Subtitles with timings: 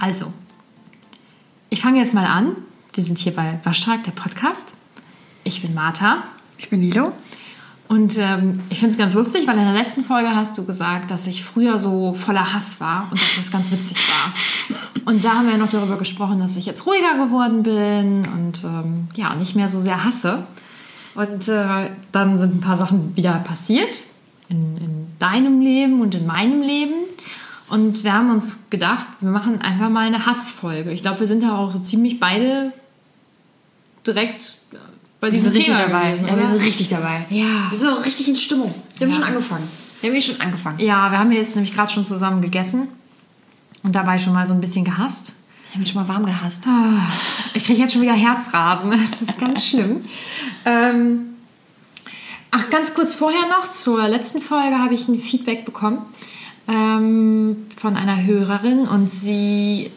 [0.00, 0.32] Also,
[1.68, 2.56] ich fange jetzt mal an.
[2.94, 4.74] Wir sind hier bei Waschtag, der Podcast.
[5.44, 6.22] Ich bin Martha.
[6.56, 7.12] Ich bin Lilo.
[7.86, 11.10] Und ähm, ich finde es ganz lustig, weil in der letzten Folge hast du gesagt,
[11.10, 14.32] dass ich früher so voller Hass war und dass das ganz witzig war.
[15.04, 19.08] Und da haben wir noch darüber gesprochen, dass ich jetzt ruhiger geworden bin und ähm,
[19.16, 20.46] ja, nicht mehr so sehr hasse.
[21.14, 24.02] Und äh, dann sind ein paar Sachen wieder passiert
[24.48, 26.94] in, in deinem Leben und in meinem Leben.
[27.70, 30.90] Und wir haben uns gedacht, wir machen einfach mal eine Hassfolge.
[30.92, 32.72] Ich glaube, wir sind da auch so ziemlich beide
[34.06, 34.58] direkt
[35.20, 36.10] bei Wir diesem sind richtig Thema dabei.
[36.12, 37.26] gewesen, ja, wir sind richtig dabei.
[37.30, 37.70] Ja.
[37.70, 38.74] Wir sind auch richtig in Stimmung.
[38.98, 39.16] Wir haben Ja.
[39.20, 39.68] schon angefangen.
[40.00, 40.78] Wir haben schon angefangen.
[40.80, 42.88] Ja, wir haben jetzt nämlich gerade schon zusammen gegessen
[43.82, 45.34] und dabei schon mal so ein bisschen gehasst.
[45.68, 46.64] Ich habe mich schon mal warm gehasst.
[46.66, 47.06] Ah,
[47.54, 48.90] Ich kriege jetzt schon wieder Herzrasen.
[48.90, 50.04] Das ist ganz schlimm.
[50.64, 51.20] Ähm,
[52.50, 55.98] ach, ganz kurz vorher noch, zur letzten Folge habe ich ein Feedback bekommen
[56.70, 59.90] ähm, von einer Hörerin und sie,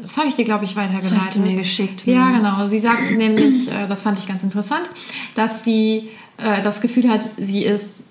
[0.00, 1.26] das habe ich dir, glaube ich, weitergeleitet.
[1.26, 2.06] Hast du mir geschickt.
[2.06, 2.36] Ja, Mhm.
[2.36, 2.66] genau.
[2.66, 4.88] Sie sagte nämlich, äh, das fand ich ganz interessant,
[5.34, 8.04] dass sie äh, das Gefühl hat, sie ist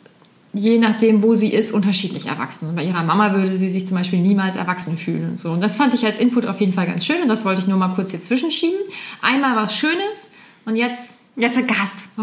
[0.54, 2.76] je nachdem, wo sie ist, unterschiedlich erwachsen.
[2.76, 5.52] Bei ihrer Mama würde sie sich zum Beispiel niemals erwachsen fühlen und so.
[5.52, 7.68] Und das fand ich als Input auf jeden Fall ganz schön und das wollte ich
[7.68, 8.78] nur mal kurz hier zwischenschieben.
[9.22, 10.30] Einmal was Schönes
[10.66, 11.21] und jetzt.
[11.36, 12.06] Jetzt wird Gast.
[12.18, 12.22] Oh,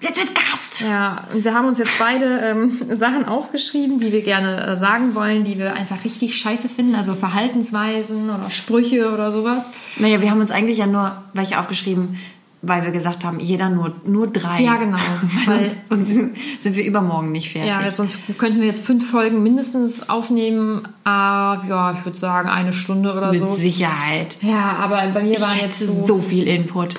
[0.00, 0.80] Jetzt wird Gast.
[0.80, 5.14] ja, und wir haben uns jetzt beide ähm, Sachen aufgeschrieben, die wir gerne äh, sagen
[5.14, 9.68] wollen, die wir einfach richtig scheiße finden, also Verhaltensweisen oder Sprüche oder sowas.
[9.98, 12.18] Naja, wir haben uns eigentlich ja nur welche aufgeschrieben,
[12.62, 14.62] weil wir gesagt haben, jeder nur, nur drei.
[14.62, 14.96] Ja, genau.
[15.46, 17.68] weil sonst, sonst sind- wir übermorgen nicht fertig.
[17.76, 20.88] Ja, sonst könnten wir jetzt fünf Folgen mindestens aufnehmen.
[21.04, 23.54] Ah, ja, ich würde sagen eine Stunde oder Mit so.
[23.54, 24.38] Sicherheit.
[24.40, 26.94] Ja, aber bei mir waren jetzt so, so viel Input.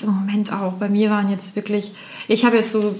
[0.00, 0.74] Jetzt im Moment auch.
[0.74, 1.92] Bei mir waren jetzt wirklich,
[2.28, 2.94] ich habe jetzt so,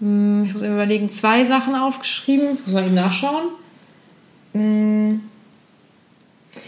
[0.00, 2.58] hm, ich muss eben überlegen, zwei Sachen aufgeschrieben.
[2.66, 3.48] Soll ich eben nachschauen?
[4.52, 5.20] Hm.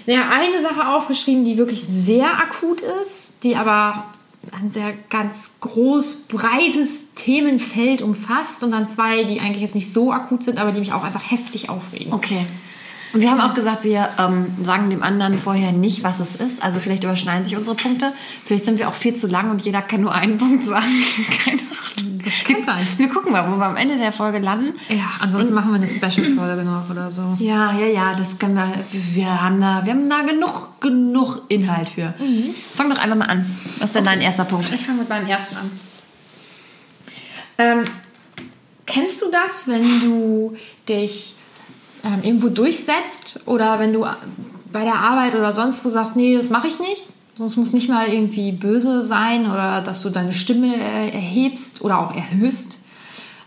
[0.07, 4.05] Naja, eine Sache aufgeschrieben, die wirklich sehr akut ist, die aber
[4.53, 10.13] ein sehr ganz groß, breites Themenfeld umfasst und dann zwei, die eigentlich jetzt nicht so
[10.13, 12.13] akut sind, aber die mich auch einfach heftig aufregen.
[12.13, 12.47] Okay.
[13.13, 16.63] Und wir haben auch gesagt, wir ähm, sagen dem anderen vorher nicht, was es ist.
[16.63, 18.13] Also vielleicht überschneiden sich unsere Punkte.
[18.45, 20.87] Vielleicht sind wir auch viel zu lang und jeder kann nur einen Punkt sagen.
[21.45, 22.21] Keine Ahnung.
[22.25, 22.87] Das kann sein.
[22.97, 24.79] Wir gucken mal, wo wir am Ende der Folge landen.
[24.89, 27.37] Ja, ansonsten machen wir eine Special-Folge noch oder so.
[27.39, 28.73] Ja, ja, ja, das können wir.
[28.91, 32.15] Wir haben da, wir haben da genug, genug Inhalt für.
[32.77, 33.47] Fang doch einfach mal an.
[33.79, 34.73] Was ist denn dein erster Punkt?
[34.73, 35.71] Ich fange mit meinem ersten an.
[37.59, 37.85] Ähm,
[38.87, 40.55] kennst du das, wenn du
[40.89, 41.35] dich
[42.05, 44.07] ähm, irgendwo durchsetzt oder wenn du
[44.73, 47.07] bei der Arbeit oder sonst wo sagst, nee, das mache ich nicht?
[47.37, 51.99] Sonst muss nicht mal irgendwie böse sein oder dass du deine Stimme äh, erhebst oder
[51.99, 52.79] auch erhöhst.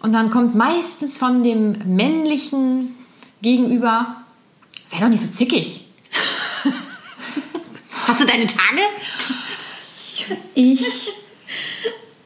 [0.02, 2.96] Und dann kommt meistens von dem männlichen
[3.42, 4.16] Gegenüber,
[4.86, 5.86] sei doch nicht so zickig.
[8.08, 8.82] Hast du deine Tage?
[10.56, 11.12] Ich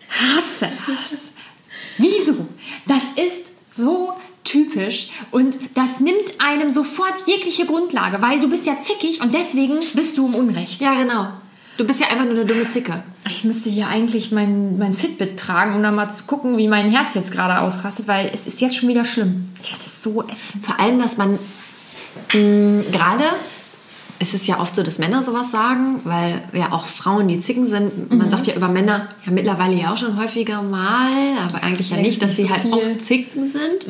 [0.09, 1.31] hasse das.
[1.97, 2.47] Wieso?
[2.87, 4.13] Das ist so
[4.47, 9.79] typisch und das nimmt einem sofort jegliche Grundlage, weil du bist ja zickig und deswegen
[9.93, 10.81] bist du im Unrecht.
[10.81, 11.27] Ja, genau.
[11.77, 13.03] Du bist ja einfach nur eine dumme Zicke.
[13.27, 16.89] Ich müsste hier eigentlich mein, mein Fitbit tragen, um dann mal zu gucken, wie mein
[16.89, 19.45] Herz jetzt gerade ausrastet, weil es ist jetzt schon wieder schlimm.
[19.61, 20.65] Ich finde es so ätzend.
[20.65, 21.37] Vor allem, dass man
[22.33, 23.25] mh, gerade,
[24.19, 27.65] es ist ja oft so, dass Männer sowas sagen, weil ja auch Frauen, die Zicken
[27.67, 31.07] sind, man sagt ja über Männer ja mittlerweile ja auch schon häufiger mal,
[31.43, 32.73] aber eigentlich ja Längst nicht, dass sie so halt viel.
[32.73, 33.85] auch Zicken sind.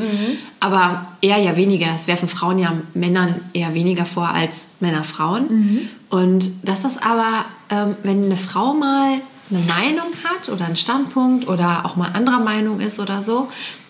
[0.59, 1.87] Aber eher ja weniger.
[1.87, 5.89] Das werfen Frauen ja Männern eher weniger vor als Männer Frauen.
[6.09, 11.47] Und dass das aber, ähm, wenn eine Frau mal eine Meinung hat oder einen Standpunkt
[11.47, 13.47] oder auch mal anderer Meinung ist oder so,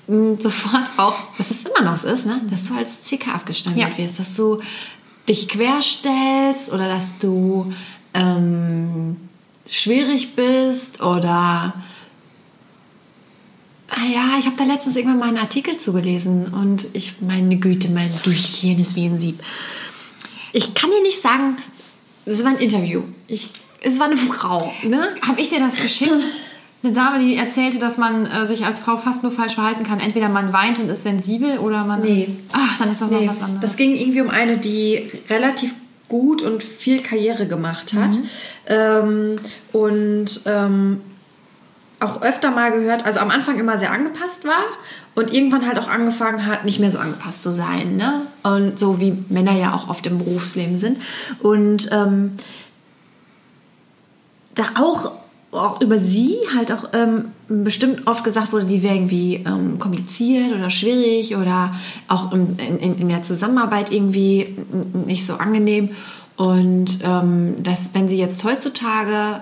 [0.08, 2.42] mh, sofort auch, dass es immer noch so ist, ne?
[2.52, 3.98] dass du als Zicke abgestempelt Ja.
[3.98, 4.60] wirst, dass du
[5.28, 7.74] dich querstellst oder dass du
[8.14, 9.18] ähm,
[9.70, 11.74] schwierig bist oder
[13.90, 17.88] Ah ja, ich habe da letztens irgendwann mal einen Artikel zugelesen und ich meine Güte,
[17.88, 19.40] mein Durchgehen ist wie ein Sieb.
[20.52, 21.56] Ich kann dir nicht sagen,
[22.26, 23.04] es war ein Interview.
[23.28, 23.50] Ich,
[23.82, 25.16] es war eine Frau, ne?
[25.22, 26.12] Habe ich dir das geschickt?
[26.84, 30.00] Eine Dame, die erzählte, dass man äh, sich als Frau fast nur falsch verhalten kann.
[30.00, 32.24] Entweder man weint und ist sensibel oder man Nee.
[32.24, 32.44] ist.
[32.54, 33.62] Ach, dann ist das noch was anderes.
[33.62, 35.74] das ging irgendwie um eine, die relativ
[36.08, 38.18] gut und viel Karriere gemacht hat.
[38.68, 39.38] Ähm,
[39.74, 41.02] und ähm,
[42.00, 44.64] auch öfter mal gehört, also am Anfang immer sehr angepasst war
[45.16, 47.96] und irgendwann halt auch angefangen hat, nicht mehr so angepasst zu sein.
[47.96, 48.22] Ne?
[48.44, 51.00] Und so wie Männer ja auch oft im Berufsleben sind.
[51.40, 52.34] Und ähm,
[54.54, 55.12] da auch,
[55.52, 60.54] auch über sie halt auch ähm, bestimmt oft gesagt wurde, die wäre irgendwie ähm, kompliziert
[60.54, 61.74] oder schwierig oder
[62.08, 64.56] auch in, in, in der Zusammenarbeit irgendwie
[65.06, 65.92] nicht so angenehm.
[66.36, 69.42] Und ähm, dass, wenn sie jetzt heutzutage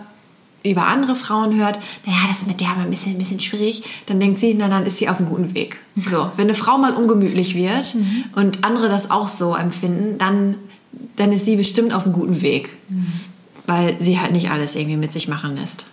[0.64, 3.84] über andere Frauen hört, naja, das ist mit der mal ein bisschen, ein bisschen schwierig,
[4.06, 5.78] dann denkt sie, na dann ist sie auf einem guten Weg.
[6.08, 8.26] So, wenn eine Frau mal ungemütlich wird Mhm.
[8.36, 10.56] und andere das auch so empfinden, dann,
[11.16, 12.70] dann ist sie bestimmt auf einem guten Weg.
[12.90, 13.08] Mhm.
[13.68, 15.86] Weil sie halt nicht alles irgendwie mit sich machen lässt.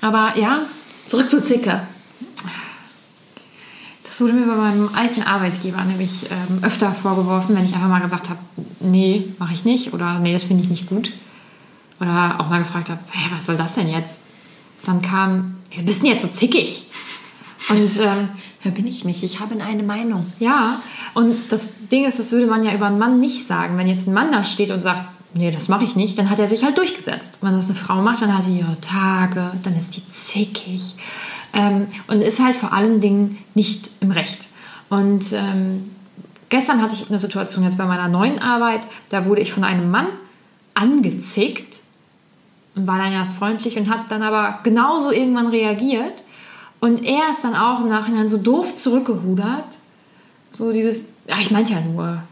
[0.00, 0.60] Aber ja,
[1.06, 1.82] zurück zu Zicke.
[4.04, 8.00] Das wurde mir bei meinem alten Arbeitgeber nämlich ähm, öfter vorgeworfen, wenn ich einfach mal
[8.00, 8.40] gesagt habe,
[8.80, 11.12] nee, mache ich nicht oder nee, das finde ich nicht gut.
[12.00, 14.18] Oder auch mal gefragt habe, hä, was soll das denn jetzt?
[14.84, 16.86] Dann kam, wieso bist du denn jetzt so zickig?
[17.68, 18.30] Und ähm,
[18.64, 19.22] Ja, bin ich nicht.
[19.22, 20.32] Ich habe eine Meinung.
[20.38, 20.80] ja,
[21.14, 23.76] und das Ding ist, das würde man ja über einen Mann nicht sagen.
[23.76, 25.04] Wenn jetzt ein Mann da steht und sagt,
[25.38, 27.38] nee, das mache ich nicht, dann hat er sich halt durchgesetzt.
[27.40, 30.94] Wenn das eine Frau macht, dann hat sie ihre Tage, dann ist die zickig
[31.52, 34.48] ähm, und ist halt vor allen Dingen nicht im Recht.
[34.88, 35.90] Und ähm,
[36.48, 39.90] gestern hatte ich eine Situation jetzt bei meiner neuen Arbeit, da wurde ich von einem
[39.90, 40.08] Mann
[40.74, 41.80] angezickt
[42.74, 46.24] und war dann erst freundlich und hat dann aber genauso irgendwann reagiert.
[46.80, 49.78] Und er ist dann auch im Nachhinein so doof zurückgerudert.
[50.52, 52.22] So dieses, ja, ich meinte ja nur.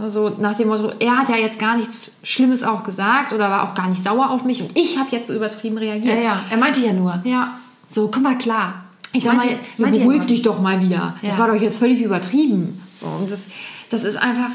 [0.00, 3.68] Also nach dem Motto, er hat ja jetzt gar nichts Schlimmes auch gesagt oder war
[3.70, 6.16] auch gar nicht sauer auf mich und ich habe jetzt so übertrieben reagiert.
[6.18, 7.20] Ja, ja, er meinte ja nur.
[7.24, 7.58] Ja.
[7.86, 8.84] So, komm mal klar.
[9.12, 9.46] Ich sag mal,
[9.78, 11.14] meinte beruhig dich doch mal wieder.
[11.22, 11.40] Das Ja.
[11.42, 12.82] war doch jetzt völlig übertrieben.
[12.96, 13.46] So, und das,
[13.90, 14.50] das ist einfach,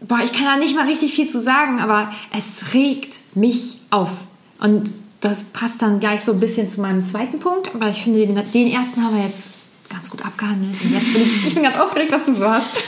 [0.00, 4.10] boah, ich kann da nicht mal richtig viel zu sagen, aber es regt mich auf.
[4.58, 8.26] Und das passt dann gleich so ein bisschen zu meinem zweiten Punkt, aber ich finde,
[8.26, 9.52] den, den ersten haben wir jetzt
[9.88, 10.80] ganz gut abgehandelt.
[10.82, 12.82] Und jetzt bin ich, ich bin ganz aufgeregt, was du so hast.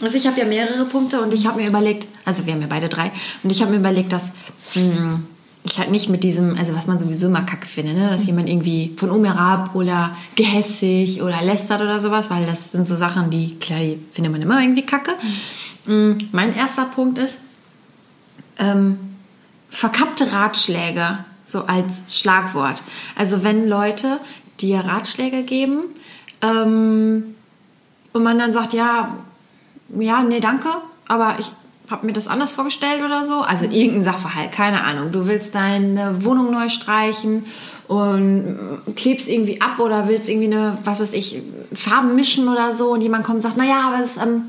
[0.00, 2.66] Also ich habe ja mehrere Punkte und ich habe mir überlegt, also wir haben ja
[2.68, 3.12] beide drei,
[3.42, 4.30] und ich habe mir überlegt, dass
[4.74, 5.20] mh,
[5.64, 8.10] ich halt nicht mit diesem, also was man sowieso immer kacke finde, ne?
[8.10, 12.86] dass jemand irgendwie von oben herab oder gehässig oder lästert oder sowas, weil das sind
[12.86, 15.12] so Sachen, die, klar, die findet man immer irgendwie kacke.
[15.86, 17.40] Mh, Mein erster Punkt ist,
[18.58, 18.98] ähm,
[19.70, 22.82] verkappte Ratschläge, so als Schlagwort.
[23.16, 24.20] Also wenn Leute
[24.60, 25.84] dir Ratschläge geben
[26.42, 27.34] ähm,
[28.12, 29.16] und man dann sagt, ja,
[29.98, 30.68] ja, nee, danke,
[31.06, 31.50] aber ich
[31.90, 33.42] habe mir das anders vorgestellt oder so.
[33.42, 35.12] Also irgendein Sachverhalt, keine Ahnung.
[35.12, 37.44] Du willst deine Wohnung neu streichen
[37.88, 38.58] und
[38.96, 41.42] klebst irgendwie ab oder willst irgendwie eine, was weiß ich,
[41.74, 44.44] Farben mischen oder so und jemand kommt und sagt, naja, aber es, ähm,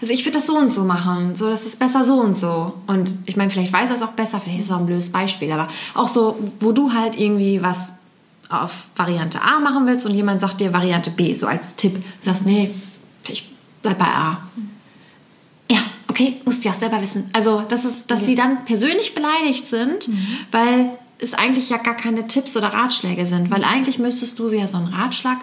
[0.00, 2.72] also ich würde das so und so machen, so, das ist besser so und so.
[2.86, 5.10] Und ich meine, vielleicht weiß er es auch besser, vielleicht ist es auch ein blödes
[5.10, 7.94] Beispiel, aber auch so, wo du halt irgendwie was
[8.48, 11.94] auf Variante A machen willst und jemand sagt dir Variante B, so als Tipp.
[11.94, 12.70] Du sagst, nee,
[13.28, 14.38] ich bleib bei A.
[16.20, 17.24] Okay, musst du ja auch selber wissen.
[17.32, 20.08] Also, das ist, dass sie dann persönlich beleidigt sind,
[20.50, 23.50] weil es eigentlich ja gar keine Tipps oder Ratschläge sind.
[23.50, 25.38] Weil eigentlich müsstest du ja so einen Ratschlag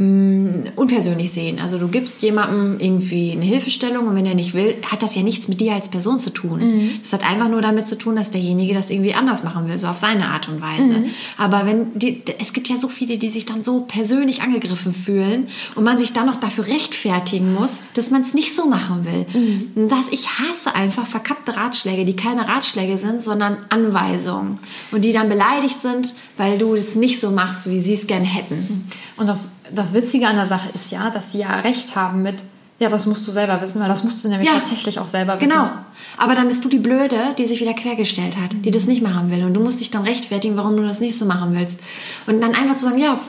[0.00, 1.60] mh, unpersönlich sehen.
[1.60, 5.22] Also du gibst jemandem irgendwie eine Hilfestellung und wenn er nicht will, hat das ja
[5.22, 7.00] nichts mit dir als Person zu tun.
[7.02, 9.86] Das hat einfach nur damit zu tun, dass derjenige das irgendwie anders machen will, so
[9.86, 11.04] auf seine Art und Weise.
[11.36, 15.48] Aber wenn die, es gibt ja so viele, die sich dann so persönlich angegriffen fühlen
[15.74, 19.26] und man sich dann noch dafür rechtfertigen muss, dass man es nicht so machen will.
[19.74, 24.56] Und das, ich hasse einfach verkappte Ratschläge, die keine Ratschläge sind, sondern Anweisungen.
[24.90, 28.26] Und die dann beleidigt sind, weil du es nicht so machst, wie sie es gerne
[28.26, 28.88] hätten.
[29.16, 32.42] Und das, das Witzige an der Sache ist ja, dass sie ja recht haben mit,
[32.78, 34.54] ja, das musst du selber wissen, weil das musst du nämlich Ja.
[34.54, 35.50] tatsächlich auch selber wissen.
[35.50, 35.70] Genau.
[36.16, 39.30] Aber dann bist du die Blöde, die sich wieder quergestellt hat, die das nicht machen
[39.30, 39.44] will.
[39.44, 41.78] Und du musst dich dann rechtfertigen, warum du das nicht so machen willst.
[42.26, 43.20] Und dann einfach zu sagen, ja,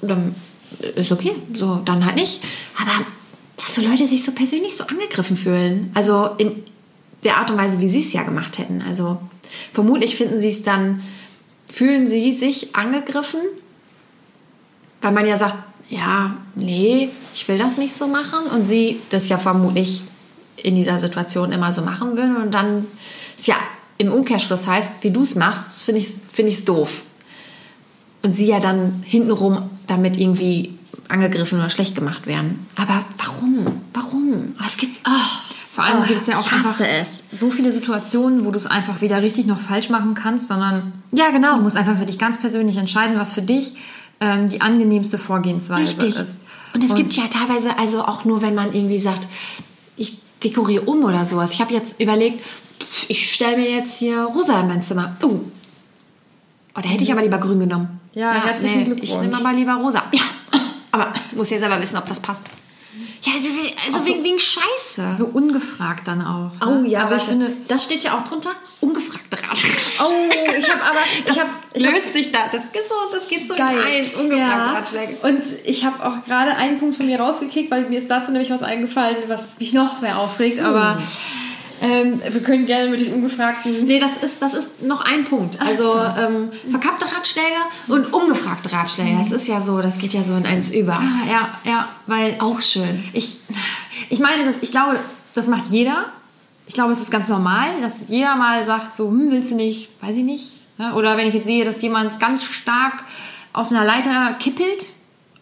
[0.00, 0.34] dann
[0.96, 2.42] ist okay, so, dann halt nicht.
[2.80, 3.04] Aber
[3.56, 5.90] dass so Leute sich so persönlich so angegriffen fühlen.
[5.94, 6.62] Also in
[7.22, 8.82] der Art und Weise, wie sie es ja gemacht hätten.
[8.86, 9.18] Also
[9.72, 11.02] vermutlich finden sie es dann,
[11.70, 13.40] fühlen sie sich angegriffen,
[15.02, 15.56] weil man ja sagt,
[15.88, 18.46] ja, nee, ich will das nicht so machen.
[18.46, 20.02] Und sie das ja vermutlich
[20.56, 22.36] in dieser Situation immer so machen würden.
[22.36, 22.86] Und dann
[23.36, 23.56] es ja
[23.98, 27.02] im Umkehrschluss heißt, wie du es machst, finde ich es find doof.
[28.22, 32.66] Und sie ja dann hintenrum damit irgendwie angegriffen oder schlecht gemacht werden.
[32.76, 33.66] Aber warum?
[33.92, 34.54] Warum?
[34.58, 35.00] Oh, Es gibt.
[35.06, 35.10] Oh,
[35.74, 37.06] Vor allem oh, gibt es ja auch einfach es.
[37.30, 41.30] so viele Situationen, wo du es einfach weder richtig noch falsch machen kannst, sondern Ja,
[41.30, 41.56] genau.
[41.56, 43.74] du musst einfach für dich ganz persönlich entscheiden, was für dich
[44.20, 46.16] ähm, die angenehmste Vorgehensweise Richtig.
[46.20, 46.42] ist.
[46.72, 49.26] Und es gibt ja teilweise, also auch nur, wenn man irgendwie sagt,
[49.96, 51.52] ich dekoriere um oder sowas.
[51.52, 52.44] Ich habe jetzt überlegt,
[53.08, 55.16] ich stelle mir jetzt hier rosa in mein Zimmer.
[55.22, 55.40] Oh.
[56.76, 58.00] Oh, da hätte ich aber lieber grün genommen.
[58.14, 59.20] Ja, herzlichen Ich Glückwunsch.
[59.20, 60.04] nehme aber lieber rosa.
[60.12, 60.22] Ja,
[60.90, 62.42] aber muss ja selber wissen, ob das passt.
[63.22, 63.48] Ja, also,
[63.86, 65.12] also so- wegen, wegen Scheiße.
[65.12, 66.50] So ungefragt dann auch.
[66.66, 66.88] oh ne?
[66.88, 67.30] ja, also ich warte.
[67.32, 67.56] finde.
[67.68, 68.50] das steht ja auch drunter.
[68.80, 69.43] Ungefragte Ratschläge.
[70.00, 70.12] Oh,
[70.58, 70.98] ich habe aber.
[71.26, 72.40] das hab, ich hab, löst sich da.
[72.50, 73.76] Das, ist so, das geht so Geil.
[73.76, 74.14] in eins.
[74.14, 74.72] Ungefragte Ja.
[74.72, 75.16] Ratschläge.
[75.22, 78.50] Und ich habe auch gerade einen Punkt von mir rausgekickt, weil mir ist dazu nämlich
[78.50, 80.60] was eingefallen, was mich noch mehr aufregt.
[80.60, 80.98] Aber
[81.82, 83.84] Ähm, wir können gerne mit den ungefragten.
[83.84, 85.60] Nee, das ist, das ist noch ein Punkt.
[85.60, 87.56] Also ähm, verkappte Ratschläge
[87.88, 89.18] und ungefragte Ratschläge.
[89.18, 90.94] Das ist ja so, das geht ja so in eins über.
[90.94, 93.04] Ah, ja, ja, weil Auch schön.
[93.12, 93.38] ich,
[94.08, 94.98] ich meine, das, ich glaube,
[95.34, 96.06] das macht jeder.
[96.66, 99.88] Ich glaube, es ist ganz normal, dass jeder mal sagt, so, hm, willst du nicht,
[100.00, 100.52] weiß ich nicht.
[100.96, 103.04] Oder wenn ich jetzt sehe, dass jemand ganz stark
[103.52, 104.86] auf einer Leiter kippelt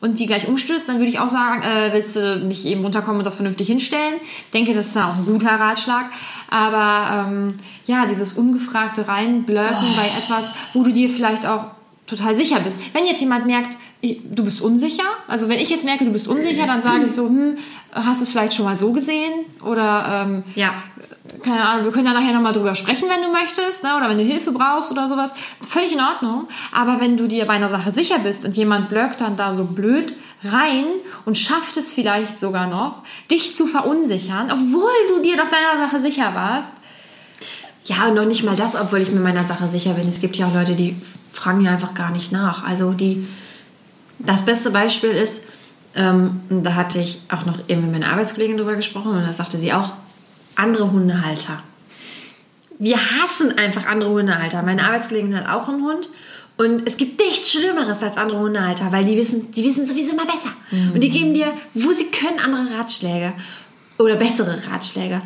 [0.01, 3.19] und die gleich umstürzt, dann würde ich auch sagen, äh, willst du nicht eben runterkommen
[3.19, 4.15] und das vernünftig hinstellen?
[4.53, 6.11] denke, das ist dann auch ein guter Ratschlag.
[6.51, 7.55] Aber ähm,
[7.87, 11.67] ja, dieses ungefragte Reinblöken bei etwas, wo du dir vielleicht auch
[12.07, 12.77] total sicher bist.
[12.93, 16.29] Wenn jetzt jemand merkt, ich- du bist unsicher, also wenn ich jetzt merke, du bist
[16.29, 17.57] unsicher, dann sage ich so, hm,
[17.93, 19.33] hast du es vielleicht schon mal so gesehen?
[19.65, 20.75] Oder ähm, Ja.
[21.43, 23.97] Keine Ahnung, wir können ja nachher nochmal drüber sprechen, wenn du möchtest, ne?
[23.97, 25.33] oder wenn du Hilfe brauchst oder sowas.
[25.67, 26.49] Völlig in Ordnung.
[26.73, 29.65] Aber wenn du dir bei einer Sache sicher bist und jemand blöckt dann da so
[29.65, 30.85] blöd rein
[31.25, 36.01] und schafft es vielleicht sogar noch, dich zu verunsichern, obwohl du dir doch deiner Sache
[36.01, 36.75] sicher warst.
[37.85, 40.07] Ja, und noch nicht mal das, obwohl ich mir meiner Sache sicher bin.
[40.07, 40.97] Es gibt ja auch Leute, die
[41.33, 42.65] fragen ja einfach gar nicht nach.
[42.65, 43.27] Also die,
[44.19, 45.43] das beste Beispiel ist,
[45.95, 49.59] ähm, da hatte ich auch noch eben mit meiner Arbeitskollegin drüber gesprochen und da sagte
[49.59, 49.93] sie auch,
[50.57, 51.63] andere Hundehalter.
[52.79, 54.63] Wir hassen einfach andere Hundehalter.
[54.63, 56.09] Meine Arbeitskollegin hat auch einen Hund
[56.57, 60.27] und es gibt nichts Schlimmeres als andere Hundehalter, weil die wissen, die wissen sowieso immer
[60.27, 60.51] besser.
[60.95, 63.33] Und die geben dir, wo sie können, andere Ratschläge
[63.99, 65.23] oder bessere Ratschläge.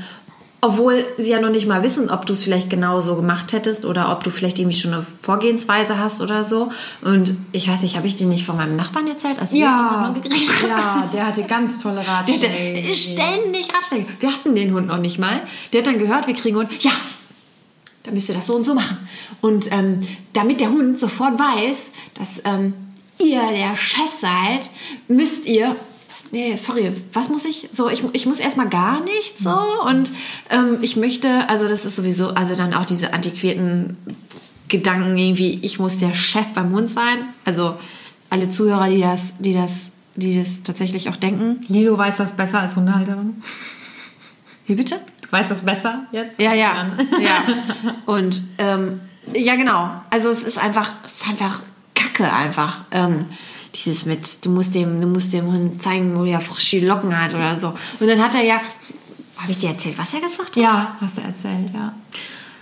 [0.62, 3.84] Obwohl sie ja noch nicht mal wissen, ob du es vielleicht genau so gemacht hättest
[3.84, 6.70] oder ob du vielleicht irgendwie schon eine Vorgehensweise hast oder so.
[7.02, 10.06] Und ich weiß nicht, habe ich dir nicht von meinem Nachbarn erzählt, als wir unseren
[10.06, 10.70] Hund gekriegt haben?
[10.70, 12.82] ja, der hatte ganz tolle Der Ratschläge.
[12.82, 14.06] hatte ständig Ratschläge.
[14.18, 15.42] Wir hatten den Hund noch nicht mal.
[15.72, 16.82] Der hat dann gehört, wir kriegen einen Hund.
[16.82, 16.92] Ja,
[18.04, 18.96] dann müsst ihr das so und so machen.
[19.42, 20.00] Und ähm,
[20.32, 22.72] damit der Hund sofort weiß, dass ähm,
[23.22, 24.70] ihr der Chef seid,
[25.06, 25.76] müsst ihr.
[26.33, 27.68] Nee, sorry, was muss ich?
[27.73, 29.56] So, ich, ich muss erstmal gar nichts so.
[29.87, 30.12] Und
[30.50, 33.97] ähm, ich möchte, also das ist sowieso, also dann auch diese antiquierten
[34.68, 37.28] Gedanken irgendwie, ich muss der Chef beim Hund sein.
[37.45, 37.76] Also
[38.30, 41.64] alle Zuhörer, die das, die das, die das tatsächlich auch denken.
[41.68, 43.42] Lilo weiß das besser als Hundehalterin.
[44.66, 44.97] Wie bitte?
[45.23, 46.40] Du weißt das besser jetzt?
[46.40, 46.92] Ja, ja.
[47.21, 47.45] ja.
[48.06, 49.00] Und ähm,
[49.33, 49.90] ja, genau.
[50.11, 51.62] Also es ist einfach, es ist einfach
[51.95, 52.85] Kacke einfach.
[52.90, 53.26] Ähm,
[53.76, 57.35] dieses mit, du musst dem, du musst dem Hund zeigen, wo er frische Locken hat
[57.35, 57.68] oder so.
[58.00, 58.61] Und dann hat er ja,
[59.37, 60.56] habe ich dir erzählt, was er gesagt hat?
[60.56, 61.95] Ja, hast du erzählt, ja.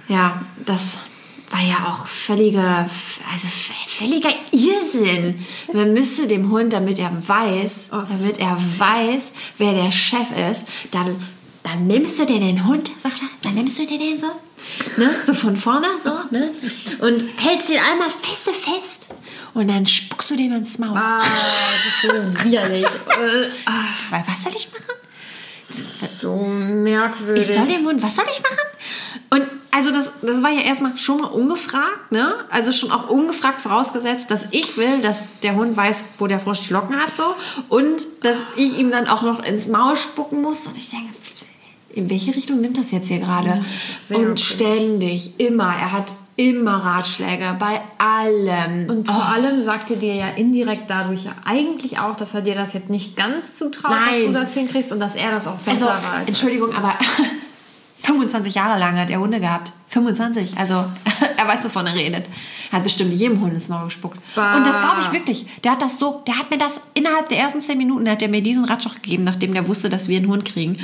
[0.09, 0.99] Ja, das
[1.50, 2.88] war ja auch völliger,
[3.33, 3.49] also
[3.87, 5.44] völliger Irrsinn.
[5.73, 10.66] Man müsste dem Hund, damit er weiß, Oh, damit er weiß, wer der Chef ist,
[10.90, 11.23] dann,
[11.62, 14.26] dann nimmst du dir den Hund, sagt er, dann nimmst du dir den so,
[14.97, 16.50] ne, so von vorne so, ne,
[17.00, 19.03] und hältst ihn einmal feste fest
[19.54, 20.96] und dann spuckst du dem ins Maul.
[20.96, 22.87] Ah, das ist so widerlich.
[24.11, 24.94] Weil, Was soll ich machen?
[26.08, 27.49] so merkwürdig.
[27.49, 28.58] Ich soll dem Hund, was soll ich machen?
[29.30, 32.34] Und also das, das war ja erstmal schon mal ungefragt, ne?
[32.50, 36.61] Also schon auch ungefragt vorausgesetzt, dass ich will, dass der Hund weiß, wo der Frosch
[36.68, 37.34] die Locken hat so
[37.68, 41.08] und dass ich ihm dann auch noch ins Maul spucken muss und ich denke,
[41.92, 43.64] in welche Richtung nimmt das jetzt hier gerade?
[44.11, 48.88] und ständig, immer, er hat immer Ratschläge bei allem.
[48.90, 52.72] Und vor allem sagte dir ja indirekt dadurch ja eigentlich auch, dass er dir das
[52.72, 54.26] jetzt nicht ganz zutraut, dass Nein.
[54.26, 56.26] du das hinkriegst und dass er das auch Also, besser weiß.
[56.28, 56.94] Entschuldigung, aber
[58.02, 59.72] 25 Jahre lang hat er Hunde gehabt.
[59.88, 60.58] 25.
[60.58, 60.74] Also,
[61.36, 62.26] er weiß, wovon er redet.
[62.74, 64.18] Hat bestimmt jedem Hund ins Maul gespuckt.
[64.34, 64.56] Bah.
[64.56, 65.46] Und das glaube ich wirklich.
[65.62, 68.28] Der hat das so, der hat mir das innerhalb der ersten 10 Minuten, hat er
[68.28, 70.78] mir diesen Ratschlag gegeben, nachdem der wusste, dass wir einen Hund kriegen.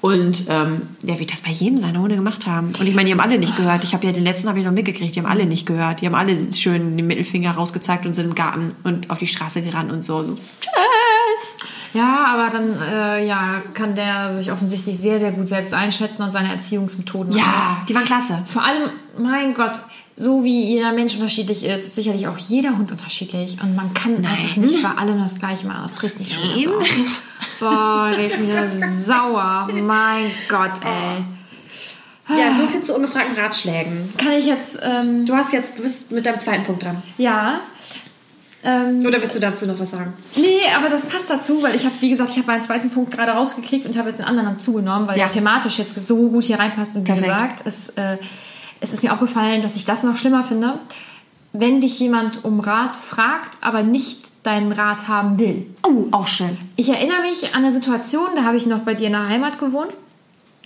[0.00, 2.72] Und ähm, der wird das bei jedem seiner Hunde gemacht haben.
[2.78, 3.84] Und ich meine, die haben alle nicht gehört.
[3.84, 5.14] Ich habe ja den letzten habe ich noch mitgekriegt.
[5.14, 6.00] Die haben alle nicht gehört.
[6.00, 9.62] Die haben alle schön den Mittelfinger rausgezeigt und sind im Garten und auf die Straße
[9.62, 10.24] gerannt und so.
[10.24, 10.34] so.
[10.60, 11.56] Tschüss.
[11.92, 16.30] Ja, aber dann äh, ja, kann der sich offensichtlich sehr, sehr gut selbst einschätzen und
[16.30, 17.32] seine Erziehungsmethoden.
[17.32, 18.42] Ja, die waren klasse.
[18.52, 19.80] Vor allem, mein Gott,
[20.16, 23.58] so wie jeder Mensch unterschiedlich ist, ist sicherlich auch jeder Hund unterschiedlich.
[23.62, 25.82] Und man kann einfach nicht bei allem das Gleiche machen.
[25.82, 26.68] Das regt mich schon Nein.
[26.74, 27.22] auf.
[27.60, 28.68] Boah, da werde ich wieder
[28.98, 29.68] sauer.
[29.82, 31.24] Mein Gott, ey.
[32.28, 34.12] Ja, so viel zu ungefragten Ratschlägen.
[34.16, 37.02] Kann ich jetzt, ähm, Du hast jetzt, du bist mit deinem zweiten Punkt dran.
[37.18, 37.60] ja.
[38.64, 40.14] Ähm, Oder willst du dazu noch was sagen?
[40.34, 43.12] Nee, aber das passt dazu, weil ich habe, wie gesagt, ich habe meinen zweiten Punkt
[43.12, 45.26] gerade rausgekriegt und habe jetzt einen anderen dazu genommen, weil Ja.
[45.26, 46.96] der thematisch jetzt so gut hier reinpasst.
[46.96, 47.32] Und wie Perfekt.
[47.32, 48.16] gesagt, es, äh,
[48.80, 50.78] es ist mir aufgefallen, dass ich das noch schlimmer finde,
[51.52, 55.66] wenn dich jemand um Rat fragt, aber nicht deinen Rat haben will.
[55.86, 56.56] Oh, auch schön.
[56.76, 59.58] Ich erinnere mich an eine Situation, da habe ich noch bei dir in der Heimat
[59.58, 59.92] gewohnt.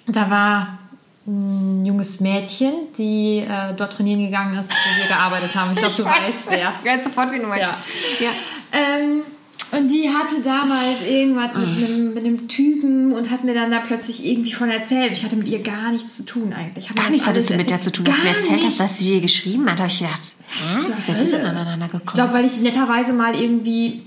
[0.07, 0.79] Da war
[1.26, 5.73] ein junges Mädchen, die äh, dort trainieren gegangen ist, wo wir gearbeitet haben.
[5.73, 6.73] Ich glaube, du weißt wer.
[6.83, 7.64] Ich weiß sofort, wie du meinst.
[8.21, 8.26] Ja.
[8.26, 8.31] ja.
[8.73, 9.23] Ähm,
[9.73, 11.59] Und die hatte damals irgendwas Ah.
[11.59, 15.12] mit einem, mit einem Typen und hat mir dann da plötzlich irgendwie von erzählt.
[15.12, 16.85] Ich hatte mit ihr gar nichts zu tun eigentlich.
[16.87, 18.81] Ich hab Gar nichts hattest du mit der zu tun, als du mir erzählt hast,
[18.81, 19.79] dass sie dir geschrieben hat.
[19.79, 22.15] Da habe ich gedacht, hm, zur wie seid ihr denn aneinander Ich gekommen?
[22.15, 24.03] glaube, weil ich netterweise mal irgendwie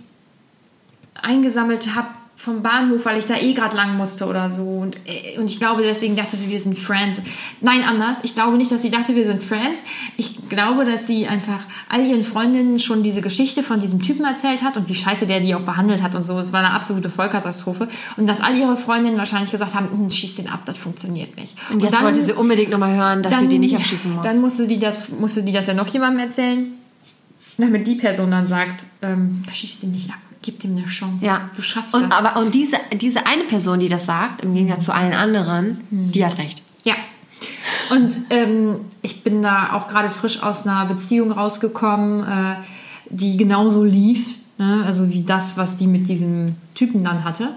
[1.15, 2.07] eingesammelt habe
[2.43, 4.63] vom Bahnhof, weil ich da eh gerade lang musste oder so.
[4.63, 7.21] Und, äh, und ich glaube, deswegen dachte sie, wir sind Friends.
[7.61, 8.17] Nein, anders.
[8.23, 9.81] Ich glaube nicht, dass sie dachte, wir sind Friends.
[10.17, 14.61] Ich glaube, dass sie einfach all ihren Freundinnen schon diese Geschichte von diesem Typen erzählt
[14.61, 16.37] hat und wie scheiße der die auch behandelt hat und so.
[16.37, 17.87] Es war eine absolute Vollkatastrophe.
[18.17, 21.55] Und dass all ihre Freundinnen wahrscheinlich gesagt haben, "Hm, schieß den ab, das funktioniert nicht.
[21.71, 24.23] und jetzt dann- wollte sie unbedingt nochmal hören, dass sie den nicht abschießen muss.
[24.25, 26.73] Dann musste die, das, musste die das ja noch jemandem erzählen,
[27.57, 31.25] damit die Person dann sagt, ähm, schieß den nicht ab, gib dem eine Chance.
[31.25, 31.49] ja.
[31.55, 32.13] Du schaffst und, das.
[32.25, 36.11] Aber, und diese, diese eine Person, die das sagt, im Gegensatz zu allen anderen, Hm.
[36.11, 36.61] die hat recht.
[36.83, 36.93] Ja.
[37.89, 42.55] Und ähm, ich bin da auch gerade frisch aus einer Beziehung rausgekommen, äh,
[43.09, 44.25] die genauso lief.
[44.57, 44.83] Ne?
[44.85, 47.49] Also wie das, was die mit diesem Typen dann hatte.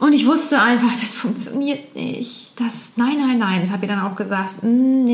[0.00, 2.52] Und ich wusste einfach, das funktioniert nicht.
[2.56, 3.62] Das, nein, nein, nein.
[3.64, 5.04] Ich habe ihr dann auch gesagt, "Mm,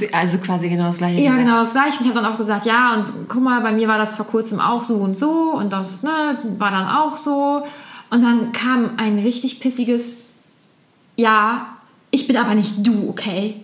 [0.00, 1.44] nee, Also, also quasi genau das gleiche Ja, gesagt.
[1.46, 1.98] genau das gleiche.
[1.98, 4.26] Und ich habe dann auch gesagt, ja, und guck mal, bei mir war das vor
[4.26, 7.62] kurzem auch so und so und das ne, war dann auch so.
[8.10, 10.14] Und dann kam ein richtig pissiges,
[11.16, 11.66] ja,
[12.10, 13.62] ich bin aber nicht du, okay?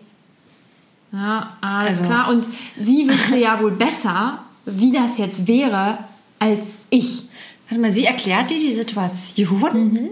[1.12, 2.28] Ja, alles Also- klar.
[2.30, 5.99] Und sie wüsste ja wohl besser, wie das jetzt wäre,
[6.38, 7.28] als ich.
[7.68, 10.09] Warte mal, sie erklärt dir die Situation, Mhm.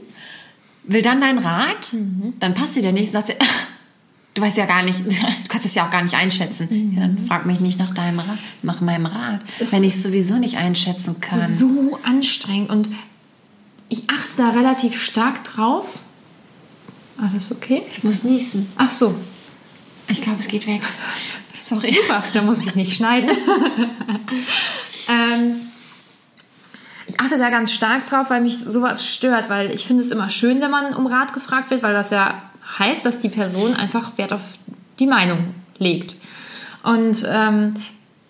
[0.84, 1.92] will dann deinen Rat,
[2.40, 3.34] dann passt sie dir nicht und sagt sie,
[4.34, 6.92] du weißt ja gar nicht, du kannst es ja auch gar nicht einschätzen.
[6.94, 10.02] Ja, dann frag mich nicht nach deinem Rat, nach meinem Rat, Es- wenn ich es
[10.02, 11.54] sowieso nicht einschätzen kann.
[11.56, 12.70] So anstrengend.
[12.70, 12.90] Und
[13.88, 15.86] ich achte da relativ stark drauf.
[17.20, 17.82] Alles okay?
[17.92, 18.70] Ich muss niesen.
[18.76, 19.14] Ach so,
[20.08, 20.82] Ich glaube, es geht weg.
[21.54, 21.94] Sorry.
[21.94, 23.30] Super, da muss ich nicht schneiden.
[25.08, 25.56] ähm,
[27.06, 30.30] ich achte da ganz stark drauf, weil mich sowas stört, weil ich finde es immer
[30.30, 32.42] schön, wenn man um Rat gefragt wird, weil das ja
[32.78, 34.40] heißt, dass die Person einfach Wert auf
[34.98, 36.16] die Meinung legt.
[36.82, 37.74] Und ähm,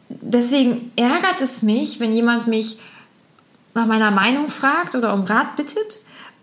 [0.09, 2.78] deswegen ärgert es mich, wenn jemand mich
[3.74, 5.98] nach meiner Meinung fragt oder um Rat bittet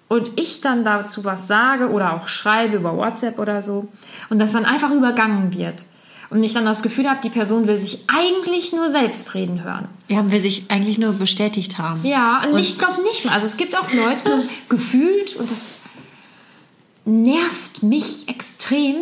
[0.08, 3.88] und ich dann dazu was sage oder auch schreibe über WhatsApp oder so
[4.30, 5.86] und das dann einfach übergangen wird.
[6.30, 9.90] Und ich dann das Gefühl habe, die Person will sich eigentlich nur selbst reden hören.
[10.08, 12.06] Ja, will sich eigentlich nur bestätigt haben.
[12.06, 13.34] Ja, und, ich glaube nicht mal.
[13.34, 15.74] Also es gibt auch Leute, gefühlt, und das
[17.06, 18.96] nervt mich extrem,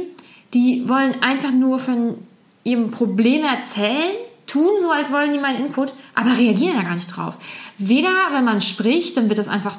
[0.53, 2.17] die wollen einfach nur von
[2.63, 4.15] ihrem Problem erzählen,
[4.47, 7.35] tun so, als wollen die meinen Input, aber reagieren da gar nicht drauf.
[7.77, 9.77] Weder, wenn man spricht, dann wird das einfach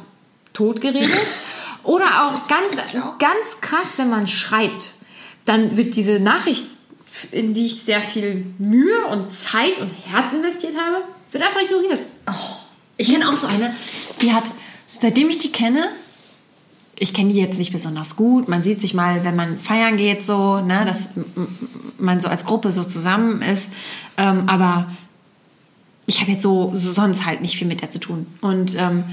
[0.53, 1.37] totgeredet,
[1.83, 2.77] oder auch ganz,
[3.19, 4.93] ganz krass, wenn man schreibt.
[5.45, 6.67] Dann wird diese Nachricht,
[7.33, 12.01] in die ich sehr viel Mühe und Zeit und Herz investiert habe, wird einfach ignoriert.
[12.97, 13.75] Ich kenne auch so eine,
[14.21, 14.45] die hat,
[15.01, 15.89] seitdem ich die kenne,
[17.03, 18.47] ich kenne die jetzt nicht besonders gut.
[18.49, 21.09] Man sieht sich mal, wenn man feiern geht, so, ne, dass
[21.99, 23.71] man so als Gruppe so zusammen ist.
[24.19, 24.87] Ähm, aber
[26.05, 28.27] ich habe jetzt so, so sonst halt nicht viel mit der zu tun.
[28.43, 29.05] Und ähm,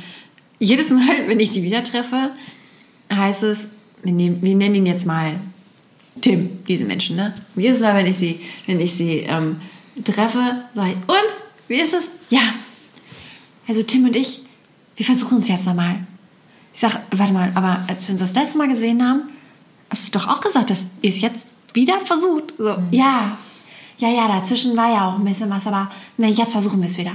[0.60, 2.32] jedes Mal, wenn ich die wieder treffe,
[3.12, 3.70] heißt es,
[4.04, 5.40] wir, nehmen, wir nennen ihn jetzt mal
[6.20, 7.34] Tim, diese Menschen, ne?
[7.56, 9.62] Jedes Mal, wenn ich sie, wenn ich sie ähm,
[10.04, 12.10] treffe, sage ich, und, wie ist es?
[12.30, 12.54] Ja,
[13.66, 14.42] also Tim und ich,
[14.98, 16.00] wir versuchen es jetzt nochmal.
[16.78, 19.24] Ich sag, warte mal, aber als wir uns das letzte Mal gesehen haben,
[19.90, 22.54] hast du doch auch gesagt, dass ihr es jetzt wieder versucht.
[22.56, 23.36] So, ja,
[23.98, 26.96] ja, ja, dazwischen war ja auch ein bisschen was, aber na, jetzt versuchen wir es
[27.00, 27.14] wieder.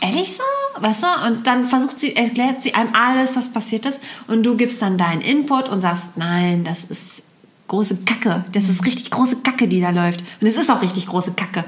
[0.00, 0.44] Ehrlich so?
[0.80, 1.26] Weißt du?
[1.26, 4.00] Und dann versucht sie, erklärt sie einem alles, was passiert ist.
[4.28, 7.24] Und du gibst dann deinen Input und sagst, nein, das ist
[7.66, 8.44] große Kacke.
[8.52, 10.20] Das ist richtig große Kacke, die da läuft.
[10.40, 11.64] Und es ist auch richtig große Kacke.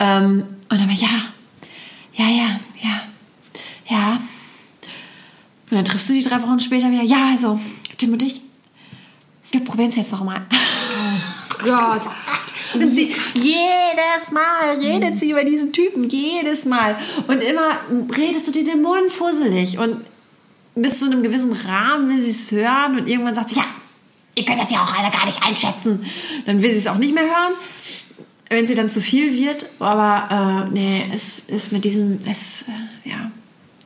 [0.00, 1.08] Ähm, und dann, ja,
[2.12, 3.00] ja, ja, ja,
[3.88, 4.20] ja.
[5.76, 7.02] Dann triffst du die drei Wochen später wieder.
[7.02, 7.60] Ja, also,
[7.98, 8.40] Tim und ich,
[9.50, 10.40] wir probieren es jetzt noch mal.
[11.62, 12.00] Gott.
[12.72, 16.96] Und sie, jedes Mal redet sie über diesen Typen, jedes Mal.
[17.26, 17.78] Und immer
[18.16, 19.76] redest du dir den Mund fusselig.
[19.76, 20.00] Und
[20.74, 23.66] bis zu einem gewissen Rahmen will sie es hören und irgendwann sagt sie, ja,
[24.34, 26.06] ihr könnt das ja auch alle gar nicht einschätzen.
[26.46, 27.52] Dann will sie es auch nicht mehr hören,
[28.48, 29.68] wenn sie dann zu viel wird.
[29.78, 33.30] Aber äh, nee, es ist mit diesem, es, äh, ja,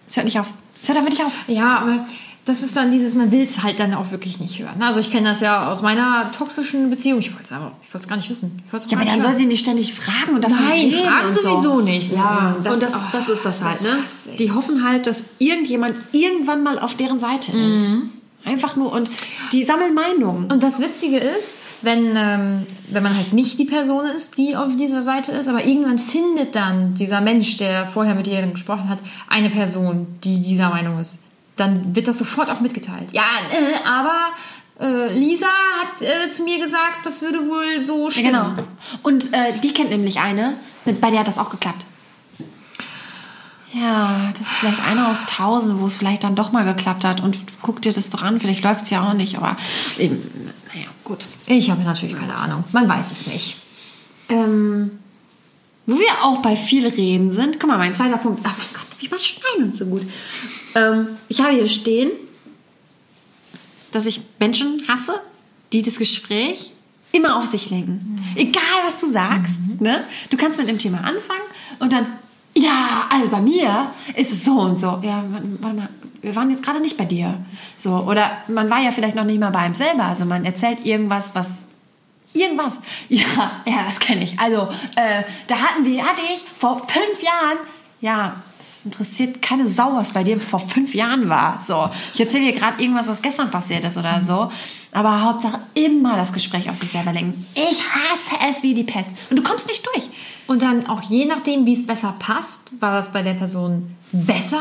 [0.06, 0.46] es hört nicht auf.
[0.86, 1.32] Hört damit nicht auf.
[1.46, 2.06] Ja, aber
[2.46, 4.82] das ist dann dieses, man will es halt dann auch wirklich nicht hören.
[4.82, 7.20] Also ich kenne das ja aus meiner toxischen Beziehung.
[7.20, 8.62] Ich wollte es aber, ich wollte es gar nicht wissen.
[8.66, 9.38] Ich Ja, aber dann nicht soll hören.
[9.38, 11.42] sie nicht ständig fragen und davon Nein, fragen und so.
[11.42, 12.12] sowieso nicht.
[12.12, 13.98] Ja, Das- und das, oh, das ist das halt, das ne?
[14.30, 14.36] ich.
[14.38, 17.98] Die hoffen halt, dass irgendjemand irgendwann mal auf deren Seite ist.
[18.44, 19.10] Einfach nur und
[19.52, 20.50] die sammeln Meinungen.
[20.50, 21.48] Und das Witzige ist,
[21.82, 25.64] wenn, ähm, wenn man halt nicht die Person ist, die auf dieser Seite ist, aber
[25.64, 30.68] irgendwann findet dann dieser Mensch, der vorher mit ihr gesprochen hat, eine Person, die dieser
[30.70, 31.22] Meinung ist.
[31.56, 33.08] Dann wird das sofort auch mitgeteilt.
[33.12, 34.30] Ja, äh, aber
[34.80, 38.26] äh, Lisa hat äh, zu mir gesagt, das würde wohl so Ja, stimmen.
[38.32, 38.50] genau.
[39.02, 41.84] Und äh, die kennt nämlich eine, mit, bei der hat das auch geklappt.
[43.72, 47.20] Ja, das ist vielleicht eine aus tausend, wo es vielleicht dann doch mal geklappt hat.
[47.20, 49.56] Und guck dir das doch an, vielleicht läuft es ja auch nicht, aber
[49.98, 50.59] eben, naja,
[51.10, 51.26] gut.
[51.46, 52.64] Ich habe natürlich keine Ahnung.
[52.72, 53.56] Man weiß es nicht.
[54.28, 54.98] Ähm,
[55.86, 58.40] wo wir auch bei viel reden sind, guck mal, mein zweiter Punkt.
[58.44, 60.02] Ach mein Gott, wie man schneiden uns so gut.
[60.74, 62.10] Ähm, ich habe hier stehen,
[63.90, 65.20] dass ich Menschen hasse,
[65.72, 66.70] die das Gespräch
[67.10, 68.24] immer auf sich lenken.
[68.36, 69.56] Egal, was du sagst.
[69.80, 70.04] Ne?
[70.30, 71.42] Du kannst mit dem Thema anfangen
[71.80, 72.06] und dann,
[72.60, 74.98] ja, also bei mir ist es so und so.
[75.02, 75.88] Ja, warte mal,
[76.20, 77.38] wir waren jetzt gerade nicht bei dir.
[77.76, 80.04] So, oder man war ja vielleicht noch nicht mal bei einem selber.
[80.04, 81.64] Also man erzählt irgendwas, was
[82.32, 82.78] Irgendwas.
[83.08, 84.38] Ja, ja, das kenne ich.
[84.38, 87.58] Also, äh, da hatten wir, hatte ich vor fünf Jahren,
[88.00, 91.60] ja, es interessiert keine Sau, was bei dir vor fünf Jahren war.
[91.60, 94.50] So, ich erzähle dir gerade irgendwas, was gestern passiert ist oder so.
[94.92, 97.46] Aber Hauptsache immer das Gespräch auf sich selber lenken.
[97.54, 99.10] Ich hasse es wie die Pest.
[99.28, 100.08] Und du kommst nicht durch.
[100.50, 104.60] Und dann auch je nachdem, wie es besser passt, war das bei der Person besser